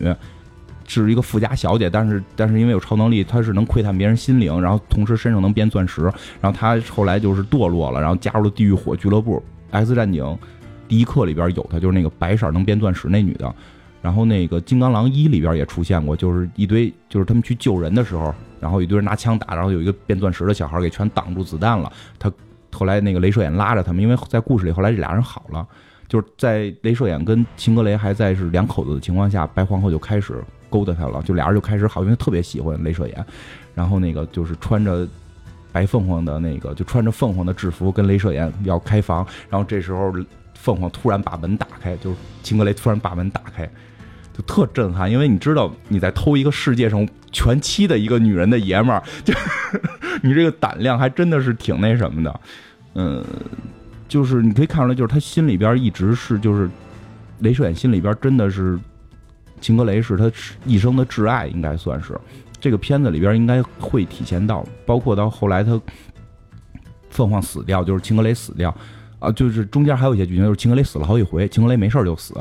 [0.85, 1.89] 是一个富家小姐。
[1.89, 6.03] 但是，但是因为有超能力，她是能窥探别人心灵，然后同时身上能变钻石。
[6.41, 9.43] 然后她后来就是堕落了，然后加入了地狱火俱乐部。
[9.71, 10.37] X 战警
[10.87, 13.53] 第一课里边有她，就是那个白色能变钻石那女的。
[14.01, 22.31] 然后那个金刚狼一里边也出现过，就是一堆，就是他们去救人的时候，然后一堆人拿枪打，然后有一个变钻石的小孩给全挡住子弹了，他。
[22.75, 25.63] 后来那个镭射眼拉着他们，因为在故事里后来这俩人好了，
[26.07, 33.23] 就是在镭射眼跟秦格雷还在是两口子的情况下，白皇后就开始勾搭他了，就俩人就开始好，因为特别喜欢镭射眼，
[33.75, 35.07] 然后那个就是穿着
[35.71, 40.11] 白凤凰的那个，就穿着凤凰的制服跟镭射眼要开房，然后这时候
[40.55, 43.69] 凤凰突然把门打开，就是秦格雷突然把门打开。
[44.35, 49.31] 就特震撼，因为你知道你在偷一个世界上全妻的一个女人的爷们儿，就
[50.23, 52.39] 你这个胆量还真的是挺那什么的，
[52.95, 53.23] 嗯，
[54.07, 56.67] 就是你可以看出来，就是他心里边一直是就是
[57.41, 58.79] 雷射眼心里边真的是
[59.63, 60.29] 秦格雷是他
[60.65, 62.19] 一生的挚爱，应该算是
[62.59, 65.79] 这个片子里边应该会体现到，包括到后来他
[67.09, 68.75] 凤凰死掉，就是秦格雷死掉。
[69.19, 72.33] 啊，就是中间还有一些剧情，就是秦格雷死了好几回，秦格雷没事就死，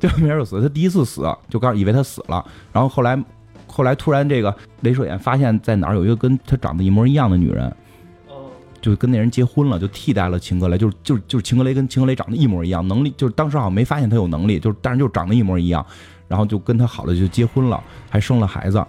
[0.00, 0.62] 对没事就死。
[0.62, 2.42] 他第一次死就刚以为他死了，
[2.72, 3.22] 然后后来，
[3.66, 4.50] 后来突然这个
[4.82, 7.70] 镭射眼发现，在哪儿有一个跟他长得一模一样的女人，
[8.80, 15.84] 就跟那人结婚了，就替代了秦格雷，就是就是就是秦格雷跟秦格雷长得一模一样，能力就是当时好像没发现他有能力，就是但是就长得一模一样，
[16.32, 17.78] 然后就跟他好了就结婚了，
[18.08, 18.82] 还生了孩子，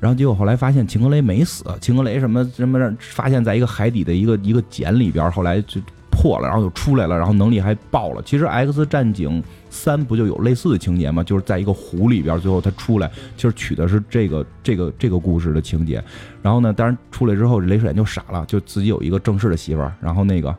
[0.00, 5.80] 然后结果后来发现秦格雷没死，秦格雷什么什么发现在一个海底的一个一个茧里边，后来就。
[6.16, 8.22] 破了，然后就出来了，然后能力还爆了。
[8.22, 11.24] 其实《X 战警三》不就有类似的情节吗？
[11.24, 16.02] 就是在一个湖里边，最后他出来，其实取的是这个这个这个故事的情节。
[16.40, 19.92] 然后呢，当然出来之后，雷射眼就傻了，就自己有一个正式的媳妇儿。
[20.00, 20.54] 然后那个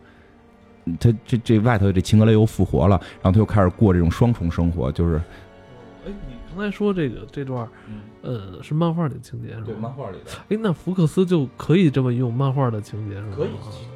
[0.99, 5.21] 他这这外头这秦格雷又复活了，然后他又开始过这种双重生活，就是。
[6.55, 7.67] 刚才说这个这段。
[8.21, 9.65] 呃，是漫画里的情节是吧？
[9.67, 10.31] 对，漫画里的。
[10.49, 13.33] 哎，那福克斯就可以这么用漫画的情节是吗？
[13.35, 13.49] 可以，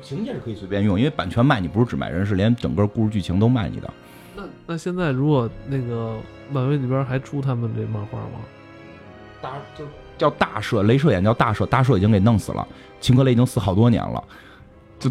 [0.03, 3.91] 情节是可以随便用，因为版权卖你不是只卖人，是连整个故事剧情都卖你的。
[4.35, 6.15] 那那现在如果那个
[6.51, 8.39] 漫威里边还出他们这漫画吗？
[9.41, 9.83] 大就
[10.15, 12.67] 叫大社，镭射眼叫大社，大社已经给弄死了，
[13.01, 14.23] 秦格雷已经死好多年了。
[14.99, 15.09] 就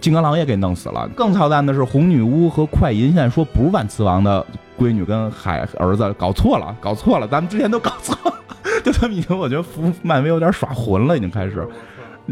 [0.00, 1.08] 金刚狼也给弄死了。
[1.14, 4.44] 更操蛋的是，红女巫和快银现在说不是万磁王的
[4.78, 8.36] 闺女跟海儿子，搞错了，搞错了，咱们之前都搞错了。
[8.82, 11.68] 就他们已经，我觉得服漫威有点耍混了，已经开始，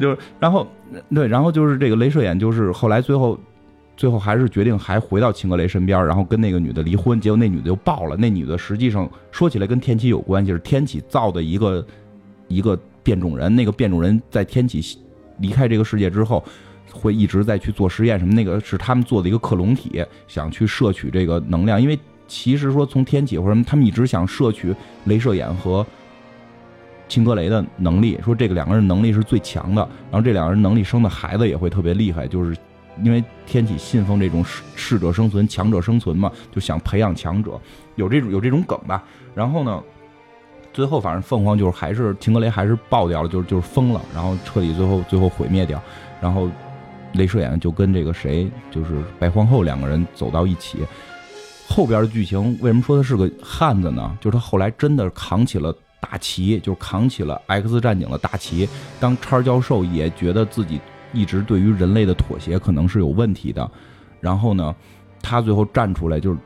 [0.01, 0.67] 就然后
[1.15, 3.39] 对，然后就是这个镭射眼，就是后来最后
[3.99, 8.17] 最后还是决定还回到秦格雷身边，然后跟那个女的离婚，结果那女的就爆了。
[8.17, 11.85] 那女的实际上说起来跟天启有关系，是天启造的一个
[12.47, 14.99] 一个变种人，那个变种人在天启
[15.39, 16.43] 离开这个世界之后，
[16.93, 24.75] 会一直在去做实验什么，那个是他们做的一个克隆体，想去摄取这个能量，因为其实说从天启或者什么，他们一直想摄取
[25.07, 25.87] 镭射眼和。
[27.11, 29.81] 秦格雷的能力说，这个两个人能力是最强的，
[30.11, 32.55] 然后这两个人能力生的孩子也会特别厉害，就是
[33.03, 37.59] 因为天启信奉这种适适者生存、强者生存嘛，就想培养强者，
[37.95, 39.03] 有这种有这种梗吧。
[39.35, 39.83] 然后呢，
[40.71, 45.83] 最后反正凤凰就是还是秦格雷还是爆掉了，就是就是疯了，然后彻底最后最后毁灭掉，
[46.21, 46.51] 然后
[47.15, 50.79] 镭射眼就跟这个谁就是白皇后两个人走到一起。
[51.69, 54.17] 后边的剧情为什么说他是个汉子呢？
[54.21, 55.75] 就是他后来真的扛起了。
[56.01, 58.67] 大旗就是扛起了 X 战警的大旗。
[59.01, 60.81] 当叉教授也觉得自己
[61.13, 63.69] 一直对于人类的妥协可能是有问题的，
[64.21, 64.75] 然后呢，
[65.21, 66.39] 他最后站出来，就是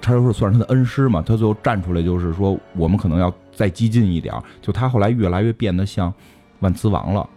[0.00, 1.20] 叉教授算是他的恩师嘛。
[1.20, 4.34] 他最后站出来，就是说我们可能要再激进一点。
[4.62, 6.12] 就他后来越来越变得像
[6.60, 7.28] 万磁王了，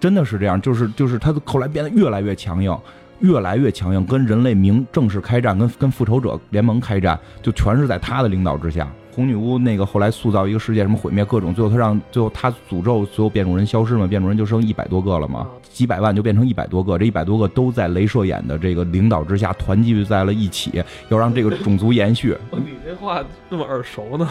[0.00, 0.60] 真的是这样。
[0.60, 2.76] 就是就是他后来变得越来越强硬，
[3.20, 8.88] 越来越强硬，跟人类明正式开战，跟跟复仇者联盟开战，就全是在他的领导之下。
[9.16, 22.36] 红女巫那个后来塑造一个世界，什么毁灭各种，最后他让最后他诅咒所有变种人消失嘛，变种人就剩一百多个了嘛，几百万就变成一百多个，这一百多个都在镭射眼的这个领导之下团聚在了一起，要让这个种族延续。
[22.52, 24.28] 你这话这么耳熟呢？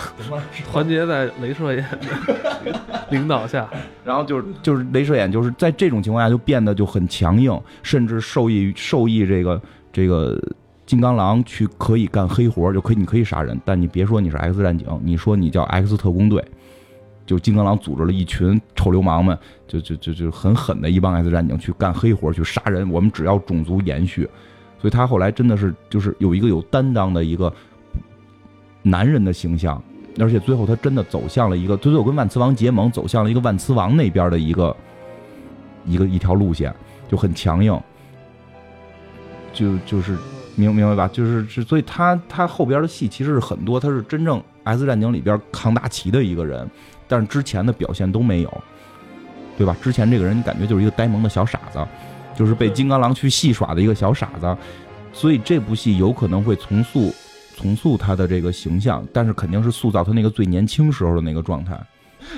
[0.72, 1.84] 团结在镭射眼
[2.64, 2.80] 的
[3.10, 3.68] 领导下，
[4.06, 9.60] 然后就是就是镭射眼就是在这种情况下就变得就很强硬，甚至受益受益这个
[9.92, 10.40] 这个。
[10.86, 16.46] 金刚狼去可以干黑活，就可以你可以杀人，但你别说你是 X 战警，你说你叫 X 特工队，
[17.26, 19.36] 就金刚狼组织了一群臭流氓们，
[19.68, 22.88] 就就就就很狠的一帮 X 战警去干黑活去杀人。
[22.92, 24.30] 我们只要种族延续，
[24.80, 27.52] 所以他后来真的是就是有一个有担当的一个
[28.84, 29.82] 男人的形象，
[30.20, 34.78] 而且最后他真的走向了一个最后跟万磁王结盟，走向了一个万磁王那边的一个
[35.84, 36.72] 一个一条路线，
[37.10, 37.82] 就很强硬，
[39.52, 40.16] 就就是。
[40.56, 41.10] 明明白吧？
[41.14, 46.70] 就是是，所以他他后边的戏其实是很多，他是真正 S 战警里边扛大旗的一个人，
[47.08, 48.64] 但是之前的表现都没有，
[49.58, 49.76] 对吧？
[49.82, 51.86] 之前这个人你感觉就是一个呆萌的小傻子，
[52.36, 54.58] 就是被金刚狼去戏耍的一个小傻子，
[55.14, 57.14] 所以这部戏有可能会重塑
[57.56, 61.80] 重塑他的这个形象，但是肯定是塑造他那个最年轻时候的那个状态。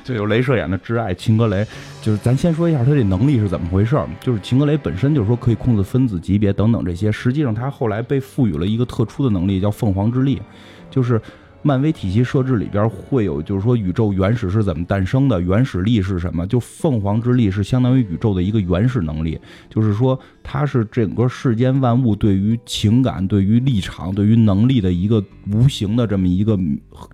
[0.03, 1.65] 就有镭射眼的挚爱秦格雷，
[2.01, 4.07] 就是咱先说一下他这能力是怎么回事儿。
[4.21, 10.41] 就是秦格雷本身就是说可以控制分子级别等等这些，实际上他后来被赋予了一个特殊的能力，叫凤凰之力。
[10.89, 11.21] 就是
[11.63, 16.47] 漫威体系设置里边会有，就是说宇宙原始是怎么诞生的，原始力是什么？
[16.47, 19.37] 就凤凰之力是相当于宇宙的一个原始能力，
[19.69, 26.57] 就是说它是整个世间万物对于情感、对于立场、对于能力的一个无形的这么一个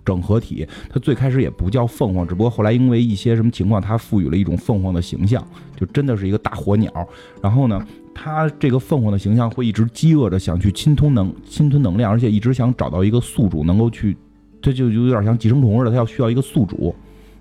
[0.04, 0.66] 整合体。
[0.88, 5.44] 它最开始也不叫凤凰，只不过后来因为一些什么情况，它赋予了一种凤凰的形象，
[5.76, 6.92] 就真的是一个大火鸟。
[7.42, 7.84] 然后呢，
[8.14, 14.16] 它这个凤凰的形象会一直饥饿着想去侵吞能侵吞能量，而且一直想找到一个宿主能够去。
[14.64, 16.94] 这就有点像寄生虫似的，它要需要一个宿主，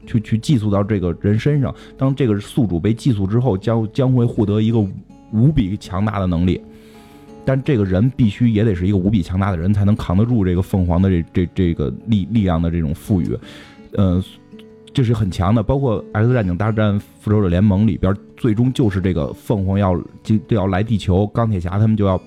[0.06, 1.74] 去去寄宿到这个人身上。
[1.98, 4.86] 当这个宿主被寄宿之后，将将会获得一个
[5.32, 6.60] 无比强大的能力。
[7.46, 13.38] 但这个人必须也得是一个无比强大的人，才能扛得住这个凤凰的这这这个力力量的这种赋予。
[13.94, 14.22] 呃，
[14.94, 15.64] 这是很强的。
[15.64, 22.22] 包括《X 战警大战复仇者联盟》里边，最终就是这个凤凰要就要来地球，钢铁侠他们就要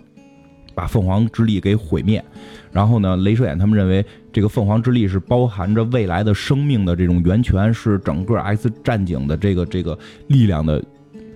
[0.77, 2.23] 把凤凰之力给毁灭。
[2.71, 10.85] 然后呢，镭射眼他们认为这个凤凰之力是包含着未来的生命的这种源泉，是整个 X 战警的这个这个力量的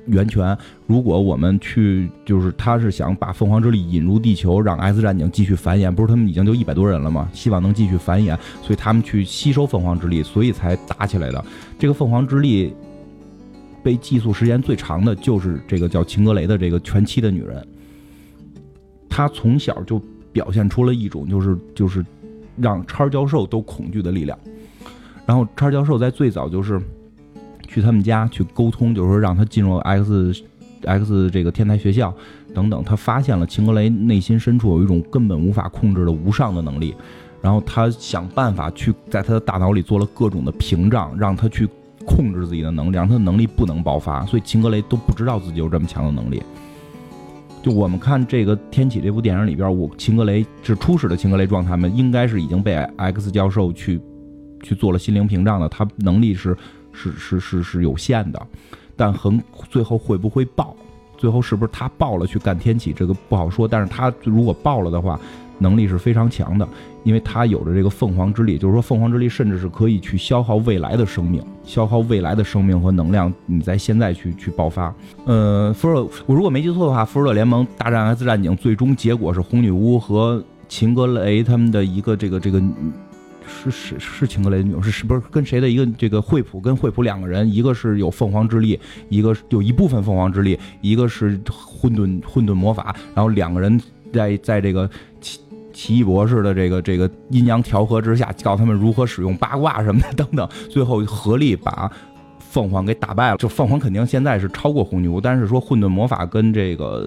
[0.07, 0.57] 源泉。
[0.87, 5.91] 如果我们去，就是他是想把凤凰之力引入地球，让 X 战警继续繁衍。
[5.91, 7.31] 不是他们已经就一百多人了吗？
[7.33, 11.43] 希望能继续繁衍，所以他们去吸收凤凰之力，所以才打起来的。
[11.79, 12.75] 这个凤凰之力
[13.83, 17.67] 被寄宿时间最长的就是这个叫秦格雷的这个全妻的女人，
[19.11, 20.01] 他从小就。
[20.33, 22.07] 表现出了一种就是就是
[22.57, 24.39] 让叉教授都恐惧的力量，
[25.27, 26.81] 然后叉教授在最早就是
[27.67, 30.45] 去他们家去沟通，就是说让他进入 X
[30.83, 32.15] X 这个天才学校
[32.55, 36.95] 等等，他发现了秦格雷内心深处有一种根本无法控制的无上的能力，
[37.43, 41.69] 然后他想办法去在他的大脑里做了各种的屏障，让他去
[42.07, 46.41] 控制自己的能力，让他的能力不能爆发，所以秦格雷都不知道自己有这么强的能力。
[47.63, 54.01] 就我们看这个《天启》这部电影里边，我秦格雷是初始的秦格雷状态嘛应该是已经被 X 教授去
[54.63, 56.57] 去做了心灵屏障的，他能力是
[56.93, 58.47] 是是是是有限的，
[58.97, 60.75] 但很最后会不会爆？
[61.17, 62.93] 最后是不是他爆了去干天启？
[62.93, 63.69] 这个不好说。
[63.69, 65.19] 但是他如果爆了的话。
[65.63, 66.67] 能力是非常强的，
[67.03, 74.95] 因为他有着这个凤凰之力，就是说凤凰之力甚至是可以去消耗未来的生命，消耗未来的生命和能量，你在现在去去爆发。
[75.25, 82.63] 呃，复仇，我如果没记错的话，复仇者联盟大战 X 战警最终结果是红女巫和秦格雷他们的一个这个这个
[83.47, 88.79] 是是是秦格雷的女儿是是不是跟谁的一个这个惠普跟惠普两个人，一个是有凤凰之力，
[89.09, 93.81] 一个有一部分凤凰之力，一个是混沌混沌魔法，然后两个人
[94.13, 94.89] 在在这个。
[95.73, 101.91] 奇异博士的这个这个阴阳调和之下，教他们如何使用八卦什么的等等，最后合力把
[102.39, 103.37] 凤凰给打败了。
[103.37, 107.07] 就凤凰肯定现在是超过红女巫，但是说混沌魔法跟这个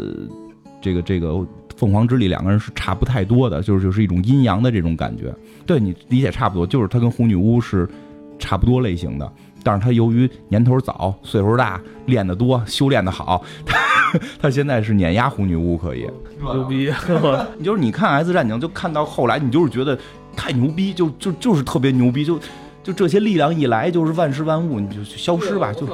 [0.81, 1.45] 这个这个
[1.75, 5.33] 凤凰之力两个人是差不太多的，就是就是一种阴阳的这种感觉。
[5.65, 7.87] 对你理解差不多，就是他跟红女巫是
[8.39, 9.33] 差不多类型的，
[9.63, 13.43] 但是他由于年头早、岁数大、练得多、修炼的好。
[14.39, 16.07] 他现在是碾压红女巫，可以
[16.39, 16.93] 牛逼。
[17.57, 19.97] 你 就是你看 S 战警，就看到后来，你就是觉得
[20.35, 22.39] 太牛逼，就就就是特别牛逼，就
[22.83, 25.73] 就这些力量一来，就是万事万物，你就消失吧。
[25.73, 25.87] 就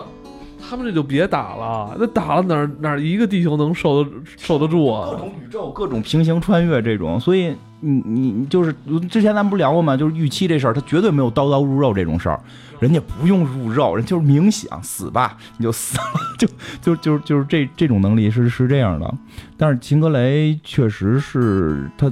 [0.62, 5.10] 他们这就别打了，那打了哪哪一个地球能受得受得住啊？
[5.12, 8.74] 各种宇宙，各种平行穿越这种，所以你你你就是
[9.10, 9.96] 之前咱们不是聊过吗？
[9.98, 12.40] 就是预期这事儿，他绝对没有刀刀入肉这种事儿。
[12.80, 16.04] 人家不用入肉，人就是冥想，死吧，你就死了，
[16.38, 16.48] 就
[16.82, 19.14] 就就就是这这种能力是是这样的。
[19.58, 22.10] 但是秦格雷确实是他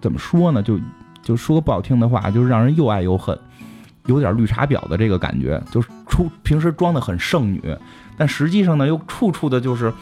[0.00, 0.62] 怎么说呢？
[0.62, 0.80] 就
[1.22, 3.38] 就说个不好听的话，就是让人又爱又恨，
[4.06, 5.62] 有点绿茶婊的这个感觉。
[5.70, 7.62] 就是出平时装的很圣女，
[8.16, 9.92] 但实际上呢，又处处的就是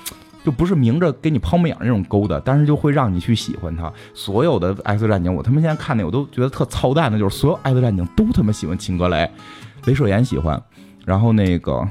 [0.44, 3.92] 就不是明着给你抛媚眼那种勾搭，但是就会让你去喜欢他。
[4.14, 9.30] 所有的 X 战警，我他妈现在看那我都觉得特操蛋的，就是所有 X 战警都他妈喜欢秦格雷。
[9.84, 10.62] 镭射眼喜欢，
[11.05, 11.84] 然后那个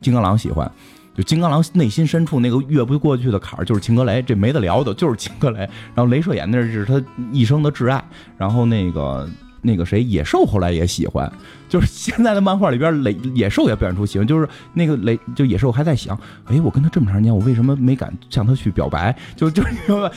[0.00, 0.70] 金刚狼喜欢，
[1.12, 5.58] 就金刚狼内心深处那个越不过去的坎儿就是秦格雷，这没得聊的，就是秦格雷。
[5.92, 8.04] 然后镭射眼那是他一生的挚爱，
[8.36, 9.28] 然后那个
[9.62, 11.30] 那个谁野兽后来也喜欢，
[11.68, 19.14] 就是 现在的漫画里边雷野兽也表现出喜欢，就是那个雷就野兽还在想，哎，我跟他这么长时间，我为什么没敢向他去表白？
[19.36, 19.62] 就 就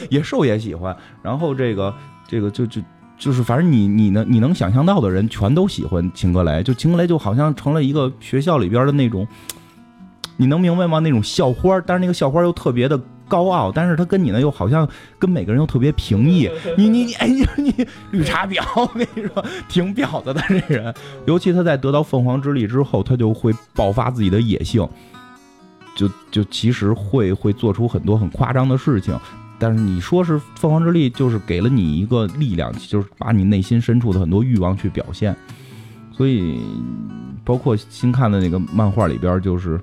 [0.09, 1.93] 野兽也喜欢，然后这个
[2.27, 2.81] 这个就就。
[3.15, 9.25] 就是反正你你能你能想象到的人全都喜欢秦格雷，就秦格雷就好像成了一个学校里边的那种，
[10.35, 10.99] 你能明白吗？
[10.99, 12.99] 那种校花，但是那个校花又特别的
[13.33, 16.47] 高傲，但是他跟你呢又好像跟每个人又特别平易。
[16.77, 20.93] 你你你哎你你绿茶婊， 我跟你说挺婊子的这人，
[21.25, 24.87] 尤其他在得到凤凰之力之后，他就会爆发自己的野性，
[25.95, 29.19] 就就其实会会做出很多很夸张的事情。
[29.57, 35.35] 但是你说是凤凰之力，就是给了你一个力量，就是把你内心深处的很多欲望去表现。
[36.11, 36.59] 所以，
[37.43, 39.81] 包括新看的那个漫画里边，就是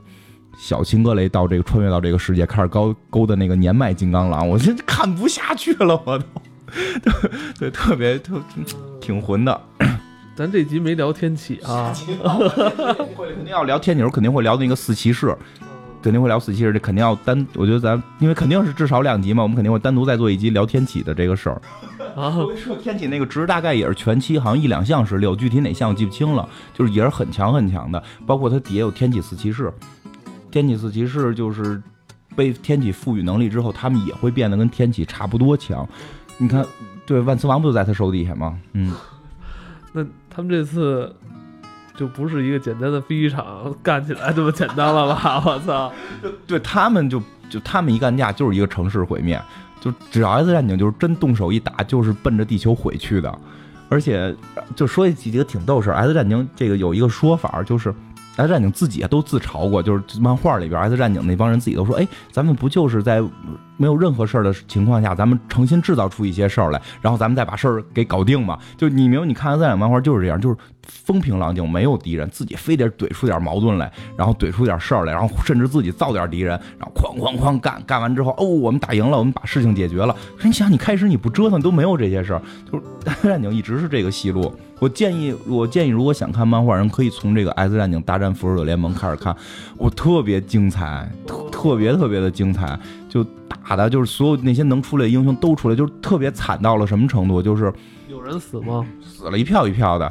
[0.61, 6.25] 小青格雷到这个穿越到这个世界，开始勾勾的那个年迈金刚狼， 我真看不下去了，我都，
[7.59, 8.39] 对，特别特
[9.01, 9.59] 挺混的。
[10.37, 11.95] 咱这集没聊天启啊，
[13.17, 15.35] 会肯定要聊天启，肯定会聊那个四骑士。
[16.03, 17.47] 肯定会聊四骑士，这肯定要单。
[17.55, 21.61] 我觉得咱因为肯定是至少两集嘛，我们肯定会单独再做一集聊天启的这个事儿。
[22.17, 26.49] 啊，说天启那个值大概也是全期，好像一两项是六，具体哪项我记不清了。
[26.73, 29.73] 就是也是很强很强的，包括它底下有天启四骑士。
[30.51, 31.83] 天启四骑士就是
[32.35, 35.89] 被天启赋予能力之后，他们也会变得跟天启差不多强。
[36.39, 36.67] 你看，
[37.07, 38.59] 对，万磁王不就在他手底下吗？
[38.73, 38.95] 嗯，
[39.93, 41.15] 那他们这次。
[41.97, 45.39] 就不是一个简单的飞机场干起来这么简单了吧？
[45.45, 45.93] 我操！
[46.47, 49.39] 对他们就就他们一干架就是一个城市毁灭，
[49.83, 53.39] 就只要 S 战警就是真动手一打就是奔着地球毁去的，
[53.91, 54.35] 而且
[54.75, 55.97] 就说几个挺逗事儿。
[55.97, 57.95] S 战警这个有一个说法就是。
[58.41, 63.23] S 战警自己都自嘲过，就是漫画里边 S 战警那帮人自己都说：“哎，咱们不就是在
[63.81, 80.15] 没有任何事儿的情况下，咱们诚心制造出一些事儿来，然后咱们再把事儿给搞定嘛？”就你明，你看 S 战警漫画就是这样，就是风平浪静，没有敌人，自己非得怼出点矛盾来，然后怼出点事儿来，然后甚至自己造点敌人，然后哐哐哐干，干完之后，哦，我们打赢了，我们把事情解决了。
[80.43, 84.53] 你想，你开始你不折腾都没有这些事儿， 就是 S 战警一直是这个戏路。
[84.79, 89.35] 我建议，我建议，如果想看漫画人，可以从这个《X 战警大战复仇者联盟》开始看，
[89.77, 92.79] 我特别精彩，特特别特别的精彩，
[93.11, 97.43] 就打的就是所有那些能出来的英雄都出来，就是特别惨到了什么程度？
[97.43, 97.71] 就是
[98.09, 98.87] 有人死吗？
[99.05, 100.11] 死了一票一票的。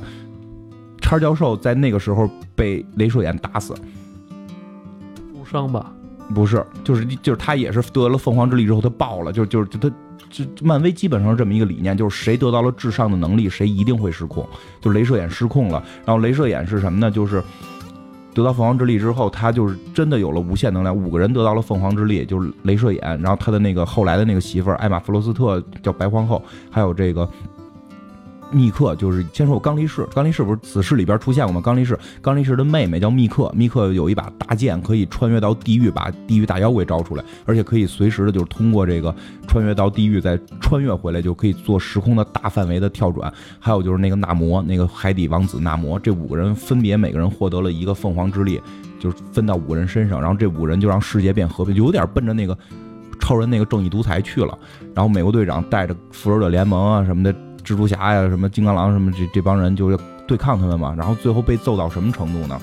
[1.01, 3.73] 叉教授在那个时候被镭射眼打死，
[5.33, 5.91] 误伤吧？
[6.35, 9.95] 不是，就是就是他也是得了凤凰之力之后他爆了，就就是就他。
[10.29, 14.47] 就漫威基本上是这么一个理念，就是谁得到了至上的能力，谁一定会失控。
[14.79, 17.09] 就镭射眼失控了，然后镭射眼是什么呢？
[17.09, 17.41] 就是
[18.33, 20.95] 得到凤凰之力之后，他就是真的有了无限能量。
[20.95, 27.29] 五个人得到了凤凰之力，就是镭射眼，然后他的那个后来的那个媳妇儿艾玛弗罗斯特叫白皇后，还有这个。
[28.51, 31.61] 密克就是先说我刚力士，刚力士不是死侍里边出现过吗？
[31.63, 39.13] 刚力士，刚力士的妹妹叫密克，密克有一把大剑，可以穿越到地狱，把地狱大妖怪招出来，而且可以随时的，就是通过这个
[39.47, 43.31] 穿越到地狱再穿越回来，就可以做时空的大范围的跳转。
[43.59, 48.59] 还有就是那个纳摩，那个海底王子纳摩，这五个人分别每个人获得了一个凤凰之力，
[48.99, 52.57] 就是分到五个人身上，然后这五人就让世界变和平，有点奔着那个
[53.19, 54.57] 超人那个正义独裁去了。
[54.95, 57.35] 然后美国队长带着复仇者联盟啊什么的。
[57.63, 62.59] 蜘蛛侠呀，什么金刚狼什么这这帮人就要对抗他们嘛，然后最后被揍到什么程度呢？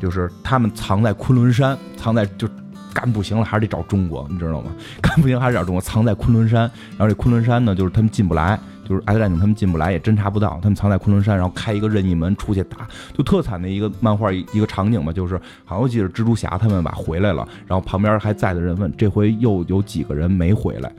[0.00, 2.48] 就是他们藏在昆仑山，藏在就
[2.92, 4.72] 干不行了，还是得找中国，你知道吗？
[5.00, 6.62] 干不行还是找中国，藏在昆仑山。
[6.98, 20.92] 然后这昆仑山呢，就是他们进不来，就是 X 战警他们进不来，也侦查不到，他们藏在昆仑山，然后开一个任意门出去打，就特惨的一个漫画一个场景吧，就是好像我记得蜘蛛侠他们吧回来了，然后旁边还在的人问，这回又有几个人没回来？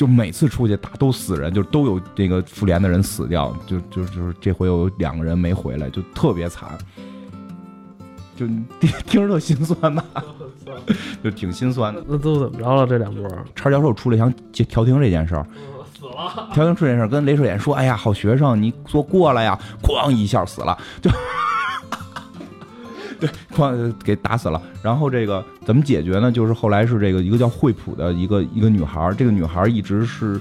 [0.00, 6.70] 就每次出去打都死人，就都有这个复联的人死掉，就就就是这回有两个人没回来，就特别惨，
[8.34, 8.46] 就
[9.06, 10.02] 听着特心酸吧，
[11.22, 12.02] 就挺心酸的。
[12.08, 12.86] 那都怎么着了？
[12.86, 13.28] 这两波？
[13.54, 15.46] 叉教授出来想调停这件事儿，
[15.94, 16.48] 死了。
[16.54, 21.10] 调停这件事儿，跟雷射眼说：“哎呀，好学生，你做过来呀！”哐一下死了，就。
[23.20, 24.60] 对， 哐给打死了。
[24.82, 26.32] 然后这个怎么解决呢？
[26.32, 30.40] 就是后来是这个一个叫惠普的一个一个女孩，这个女孩一直是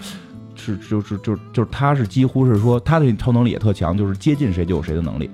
[0.55, 5.29] 是就是就就是她是几乎是说她的超能力也特强，就是接近谁就有谁的能力，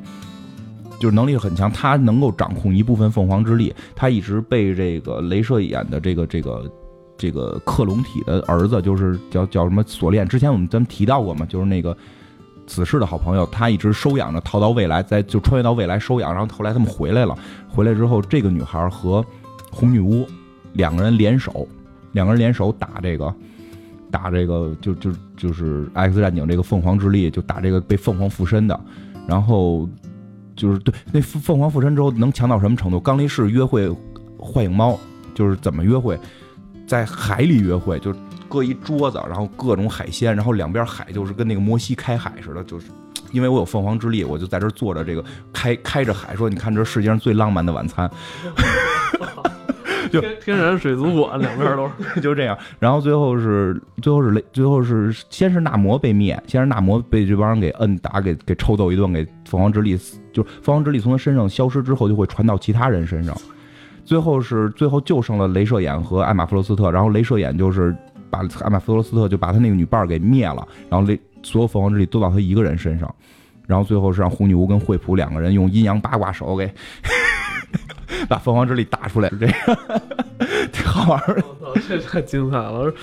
[1.00, 1.72] 就是能力很强。
[1.72, 3.74] 她能够掌控一部分凤凰之力。
[3.96, 6.72] 她一直被这个镭射眼的这个这个
[7.18, 10.28] 这个克隆体的儿子，就是叫叫什么锁链。
[10.28, 11.96] 之前我们咱们提到过嘛，就是那个。
[12.68, 17.38] 死侍的好朋友，他一直收养着，逃到未来，在就穿越到未来收养，然后后来他们回来了，
[17.70, 19.24] 回来之后，这个女孩和
[19.72, 20.28] 红女巫
[20.74, 21.68] 两个人联手，
[22.14, 23.34] 两个人联手打这个，
[24.10, 28.80] 打这个就就就是 X 战警这个凤凰之力，就打这个被凤凰附身的，
[29.28, 29.88] 然后
[30.56, 33.00] 就是对那凤凰附身之后能强到什么程度？
[33.00, 33.88] 刚力士约会
[34.38, 34.98] 幻影猫，
[35.34, 36.20] 就是怎么约会，
[36.88, 38.14] 在海里约会，就。
[38.56, 42.88] 搁一桌子，然后各种海鲜，然后两边海就是跟那个摩西开海似的，就是
[43.32, 48.10] 因为我有凤凰之力，我就在这坐着，这个开开着海，说你看这世界上最浪漫的晚餐，
[50.10, 52.58] 就天然水族馆，两边都是 就这样。
[52.80, 60.00] 然后最后是最后是雷，最后是先是纳摩被灭，先是纳摩被这帮人给摁打，给给抽揍一顿，给凤凰之力，
[60.32, 63.36] 就凤凰之力从他身上消失之后，就会传到其他人身上。
[64.06, 67.94] 最后是最后就剩了镭射眼和艾玛弗罗斯特，然后镭射眼就是。
[68.30, 73.14] 把阿马斯罗斯特就把他那个女伴儿给灭了，然后那所有凤凰之力都到他一个人身上，
[73.68, 76.72] 然后最后是让红女巫跟惠普两个人用阴阳八卦手给
[78.30, 79.56] 把凤凰之力打出来，是这样，
[80.72, 81.44] 挺好玩的。
[81.62, 82.94] 我操，这太精彩了！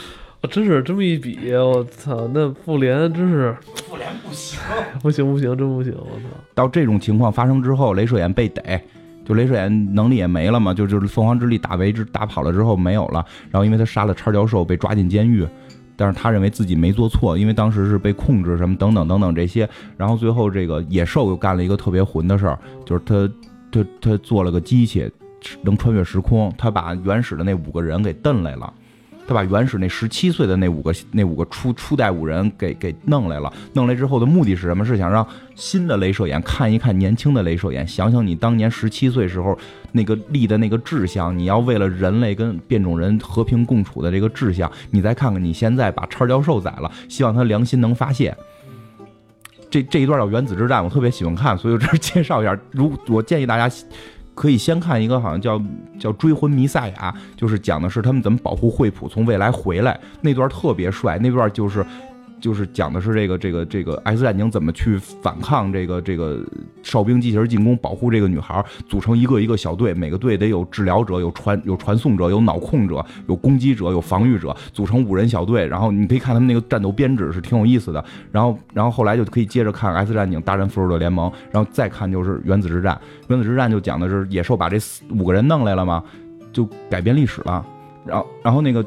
[0.40, 3.56] 我真是这么一比，我操，那复联真是
[3.86, 4.58] 复联不行，
[5.00, 5.94] 不行不行，真不行！
[5.96, 6.22] 我操，
[6.54, 8.82] 到这种情况发生之后，镭射眼被逮，
[9.24, 15.46] 就镭射眼能力也没了嘛，就就是凤凰之力打为之打跑了之后没有了，然后因为他杀了叉教授，被抓进监狱。
[15.94, 23.30] 但是他认为自己没做错，因为当时是被控制什么等等等等这些，然后最后这个野兽又干了一个特别混的事儿，就是他
[23.70, 25.08] 他他做了个机器，
[25.62, 28.72] 能穿越时空，他把原始的那五个人给蹬来了。
[29.26, 34.84] 他把原始那十七岁的那五个那五个初初代五人给给弄来了，弄来之后的目的是什么？
[34.84, 39.56] 是想让新的镭射眼看一看年轻的镭射眼，想想你当年十七岁时候
[39.92, 48.36] 那个立的那个志向，你要为了人类跟变种人和平共处的这个志向，你再看看你现在把叉教授宰了，希望他良心能发现。
[49.70, 52.58] 这这一段叫原子之战，我特别喜欢看，所以我这介绍一下。
[52.72, 53.74] 如我建议大家。
[54.34, 55.60] 可以先看一个，好像叫
[55.98, 61.84] 叫《追魂弥赛亚》，就是讲的是他们怎么保护惠普从未来回来那段特别帅，那段就是。
[62.42, 66.44] 就是讲的是这个这个这个 X 战警怎么去反抗这个这个
[66.82, 75.64] 哨兵机器人进攻，保护这个女孩，组成一个一个小队，每个队得有治疗者、有传有传送者、有脑控者、有攻击者、有防御者，组成五人小队。
[75.68, 78.04] 然后你可以看他们那个战斗编制是挺有意思的。
[78.32, 83.00] 然后然后后来就可以接着看 X 战警大战复仇者联盟，然后再看就是原子之战。
[83.28, 84.76] 原子之战就讲的是野兽把这
[85.10, 86.02] 五个人弄来了嘛，
[86.52, 87.64] 就改变历史了。
[88.04, 88.84] 然后然后那个。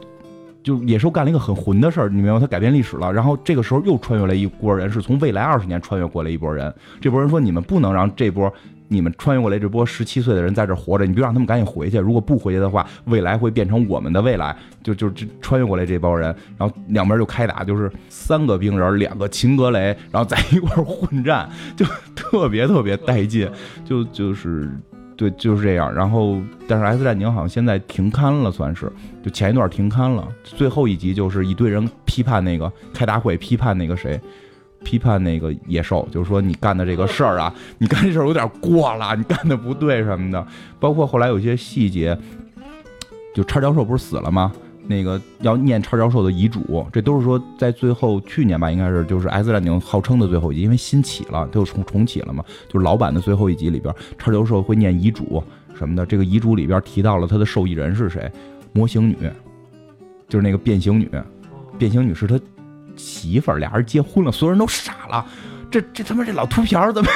[0.66, 2.39] 就野兽干了一个很混的事儿，你明白？
[2.39, 3.13] 他改变历史了。
[3.13, 6.74] 然后这个时候又穿越了一波人，是从未来二十年穿越过来一波人。
[6.99, 8.51] 这波人说：“你们不能让这波
[8.88, 11.99] 你们穿越过来这波十七岁的人在这活着，你必须让他们赶紧回去。
[11.99, 21.86] 如果不回去的话，未来会变成我们的未来。”就就就穿越过来这帮人，然后两边就开打，就是三个兵人，两个秦格雷，然后在一块混战，就
[22.16, 23.47] 特别特别带劲，
[23.86, 24.68] 就就是。
[25.18, 25.93] 对，就是这样。
[25.93, 28.91] 然后，但是《S 战警》好像现在停刊了，算是
[29.24, 30.28] 就前一段停刊了。
[30.43, 34.20] 最后一集就是一堆人批判那个开大会，批判那个谁，
[34.84, 40.45] 批判那个野兽，就是说你干的这个事儿啊，你干这事儿有点过了，你干的不对什么的。
[40.80, 42.18] 包括后来有些细节，
[43.34, 44.51] 就叉教授不是死了吗？
[44.88, 52.43] 那个要念叉教授的遗嘱，这都是说在最后去年吧，应该是就是《X 战警》号称的最后一集，因为新起了，它又重重启了嘛。
[52.67, 55.43] 就是老版的最后一集里边，叉教授会念遗嘱
[55.77, 56.05] 什么的。
[56.05, 58.31] 这个遗嘱里边提到了他的受益人是谁，
[58.73, 59.17] 模型女，
[60.29, 61.09] 就是那个变形女，
[61.79, 62.39] 变形女是他
[62.95, 65.25] 媳妇儿，俩人结婚了，所有人都傻了。
[65.71, 67.09] 这这他妈这老秃瓢怎么？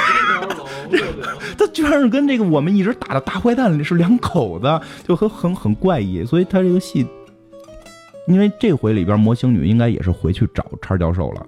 [1.55, 6.25] 他居然是跟这个我们一直打的大坏蛋是两口子，就很很很怪异。
[6.25, 7.07] 所以他这个戏。
[8.29, 11.45] 因为这回里边模型女应该也是回去找叉教授了，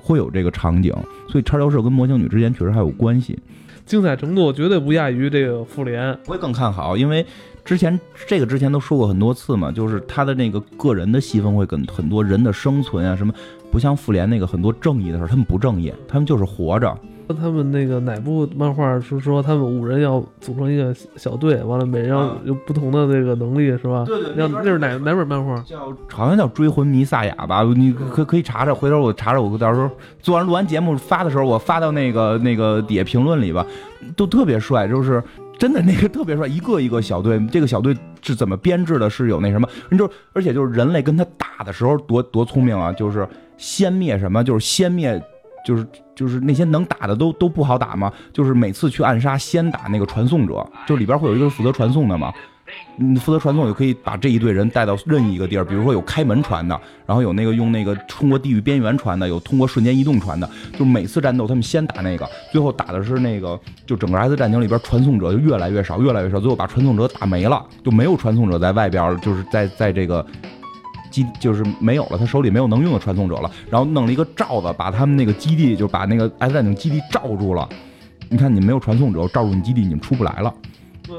[0.00, 0.94] 会有这个场景，
[1.26, 3.38] 所以叉教授跟模型女之间确实还有关系，
[3.86, 6.10] 精彩程度绝对不亚于这个复联。
[6.26, 7.24] 我会更看好，因为
[7.64, 13.32] 之前这个之前都说过很多次嘛，就是他的那个个人的戏份会跟很多人的生存啊什么，
[13.70, 16.94] 不像复联那个很多正义的事他们不正义，他们就是活着。
[17.32, 22.10] 他们那个哪部漫画是说他们五人要组成一个小队，完了每人
[22.44, 24.04] 有不同的那个能力是吧？
[24.06, 25.58] 对对，那那是哪哪本漫画？
[25.60, 27.62] 叫好像叫《追魂弥撒亚》吧？
[27.76, 33.66] 你可可以查查，回头我查查，我到时候做完录完节目发的时候，我发到那个那个底下评论里吧。
[34.16, 35.22] 都特别帅，就是
[35.58, 39.10] 真的那个特别帅，一个一个小队，这个小队是怎么编制的？
[39.10, 39.68] 是有那什么？
[39.90, 42.90] 你就而且就是人类跟他打的时候多多聪明啊！
[42.92, 43.28] 就是
[43.58, 44.42] 先灭什么？
[44.42, 45.22] 就是先灭。
[45.64, 52.32] 就是就是那些能打的都都不好打吗，就是每次去暗杀先打那个传送者，就里边会有一个负责传送的嘛，
[52.98, 60.48] 嗯，负责传送就可以把这一队人带到任意一个地儿，比如说有开门传的，然后有那个用那个通过地狱边缘传的，有通过瞬间移动传的，
[60.78, 70.24] 就每次战斗他们先打那个，最后打的是那个，就整个 S 战警里边传送者就越来越少，越来越少，最后把传送者打没了，就没有传送者在外边，就是在在这个。
[71.10, 77.68] 基就是没有了，他手里没有能用的传送者了，然后弄了一个罩子，把他们那个基地，就把那个 X 战警基地罩住了。
[78.28, 80.54] 你看，你没有传送者罩住你基地，你们出不来了。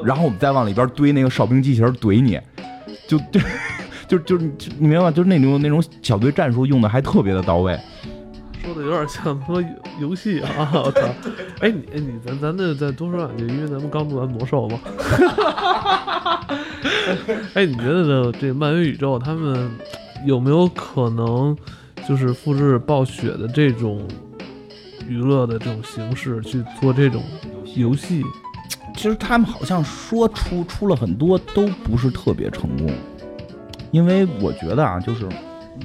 [0.06, 2.40] 然后我们再往里边堆那个哨兵机器人怼你，
[3.08, 3.20] 就
[4.08, 4.38] 就就就
[4.80, 7.78] 你明白吗，就是那种那种小队战术用的还特别的到位。
[8.64, 9.60] 说的有点像他妈
[10.00, 10.70] 游戏啊！
[10.72, 11.02] 我操！
[11.62, 14.80] 哎，你哎你咱咱那再多说两句，因为咱们刚录完魔兽嘛。
[17.54, 19.70] 哎，你觉得这这漫威宇宙他们
[20.26, 21.56] 有没有可能
[22.08, 24.08] 就是复制暴雪的这种
[25.08, 27.24] 娱乐的这种形式去做这种
[27.76, 28.24] 游戏？
[28.96, 32.92] 其实他们好像说出出了很多都不是特别成功，
[33.92, 35.28] 因为我觉得啊，就是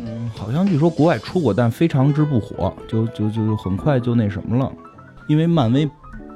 [0.05, 4.73] 嗯，好像据说国外出过，但非常之不火，就就就很快就那什么了。
[5.29, 5.89] 因为漫威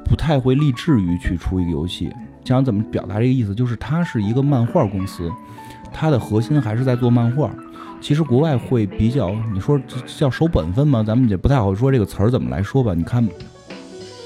[0.04, 2.10] 不太会立志于去出一个游戏，
[2.44, 5.30] 想怎么表达这个意思，就是它是一个漫画公司，
[5.92, 7.50] 它的核心还是在做漫画。
[8.00, 11.04] 其实国外会比较，你说这叫守本分吗？
[11.06, 12.94] 咱们也不太好说这个词儿怎么来说吧。
[12.94, 13.28] 你看，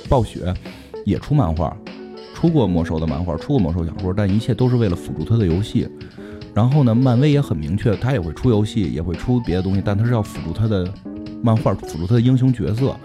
[0.09, 0.55] 暴雪
[1.05, 1.77] 也出漫画，
[2.35, 5.89] 出过魔兽的漫画，出过魔兽小说，但一切都是为了辅助它的游戏。
[6.55, 10.89] 然后呢，漫威也很明确，它也会出游戏，也会出别的东西，但它是要辅助它的
[11.43, 12.97] 漫画，辅助它的英雄角色。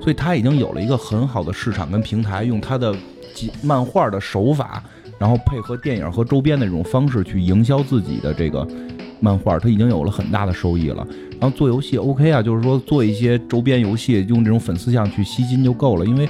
[0.00, 2.92] 所以它已经有了一个很好的市场跟平台，用它的
[3.62, 4.82] 漫画的手法，
[5.18, 8.66] 然后配合电影和周边的这种方式去营销自己的这个。
[9.18, 11.06] 漫画它已经有了很大的收益了，
[11.40, 16.04] 然后做游戏 OK 啊，就是说做一些周边游戏，用这种粉丝向去吸金就够了。
[16.04, 16.28] 因为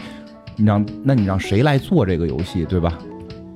[0.54, 2.96] 你让那你让谁来做这个游戏，对吧？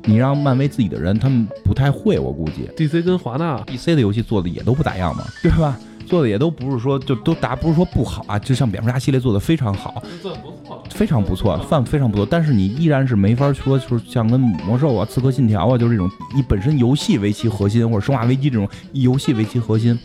[0.05, 2.69] 你让漫威自己的人，他们不太会，我估计。
[2.77, 5.79] DC 跟华纳，DC 的游戏做的也都不咋样嘛，对吧？
[6.11, 12.27] 做的也都不是说就都答不是说不好啊，就像蝙蝠侠系列做的非常好，算不错，非常不错，范非常不错。
[12.29, 19.97] 但是你依然是没法说，就是像跟魔兽啊、刺客信条啊，就是这种以本身游戏为其核心，或者生化危机这种以游戏为其核心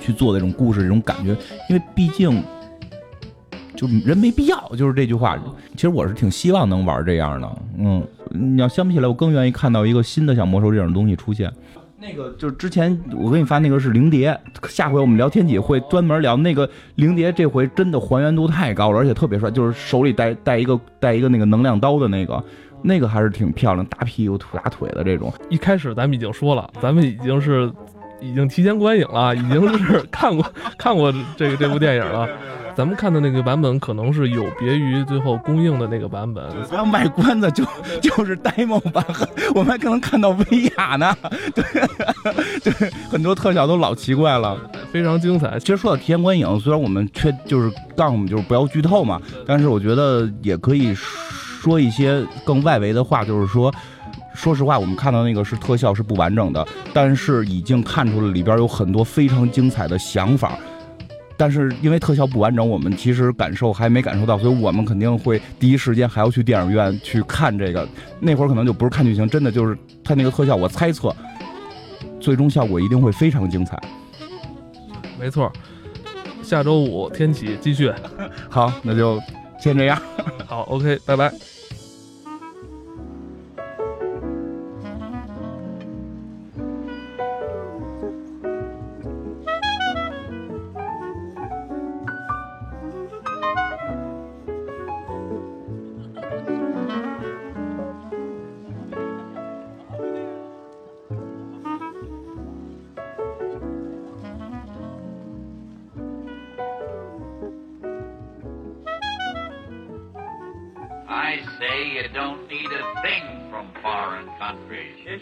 [0.00, 1.36] 去做这种故事，这种感觉，
[1.68, 2.40] 因为毕竟
[3.74, 5.36] 就人没必要，就是这句话。
[5.74, 11.52] 其实我是挺希望能玩这样的，嗯，你要相比起来，我更愿意看到一个新的像魔兽这种东西出现。
[12.06, 14.38] 那个就是之前我给你发那个是灵蝶，
[14.68, 22.44] 下回我们聊天体会专门聊那个灵蝶，这回真的还原度太高了，而且特别帅，就是手里带带一个带一个那个能量刀的那个，
[22.82, 25.32] 那个还是挺漂亮，大屁股大腿的这种。
[25.48, 27.72] 一开始咱们已经说了，咱们已经是
[28.20, 30.44] 已经提前观影了，已经是 看过
[30.76, 32.28] 看过这个这部电影了。
[32.76, 36.44] 咱们看的那个版本可能是有别于最后公映的那个版本。
[36.68, 37.64] 不要卖关子，就
[38.02, 39.04] 就是 demo 版，
[39.54, 41.16] 我们还可能看到威亚呢。
[41.54, 41.64] 对
[42.72, 44.58] 对，很多特效都老奇怪了，
[44.90, 45.58] 非常精彩。
[45.58, 53.72] 其实说到提前观影，虽然我们缺就是告诉我们就是不要剧透嘛，但是我觉得也可以说一些更外围的话，就是说，
[54.34, 60.58] 说实话，我们看到那个是特效是不完整的，但是已经看出了里边有很多非常精彩的想法。
[61.36, 67.86] 但是因为特效不完整，我们其实感受还没感受到，所以我们肯定会第一时间还要去电影院去看这个。
[68.20, 70.54] 那会儿可能就不是看剧情，真的就是它那个特效。
[70.54, 71.14] 我猜测，
[72.20, 73.80] 最终效果一定会非常精彩。
[75.18, 75.52] 没错，
[76.42, 77.92] 下周五天启继续。
[78.48, 79.20] 好，那就
[79.58, 80.00] 先这样。
[80.46, 81.32] 好，OK，拜拜。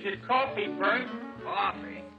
[0.03, 1.07] your coffee, Bert.
[1.45, 2.12] Coffee?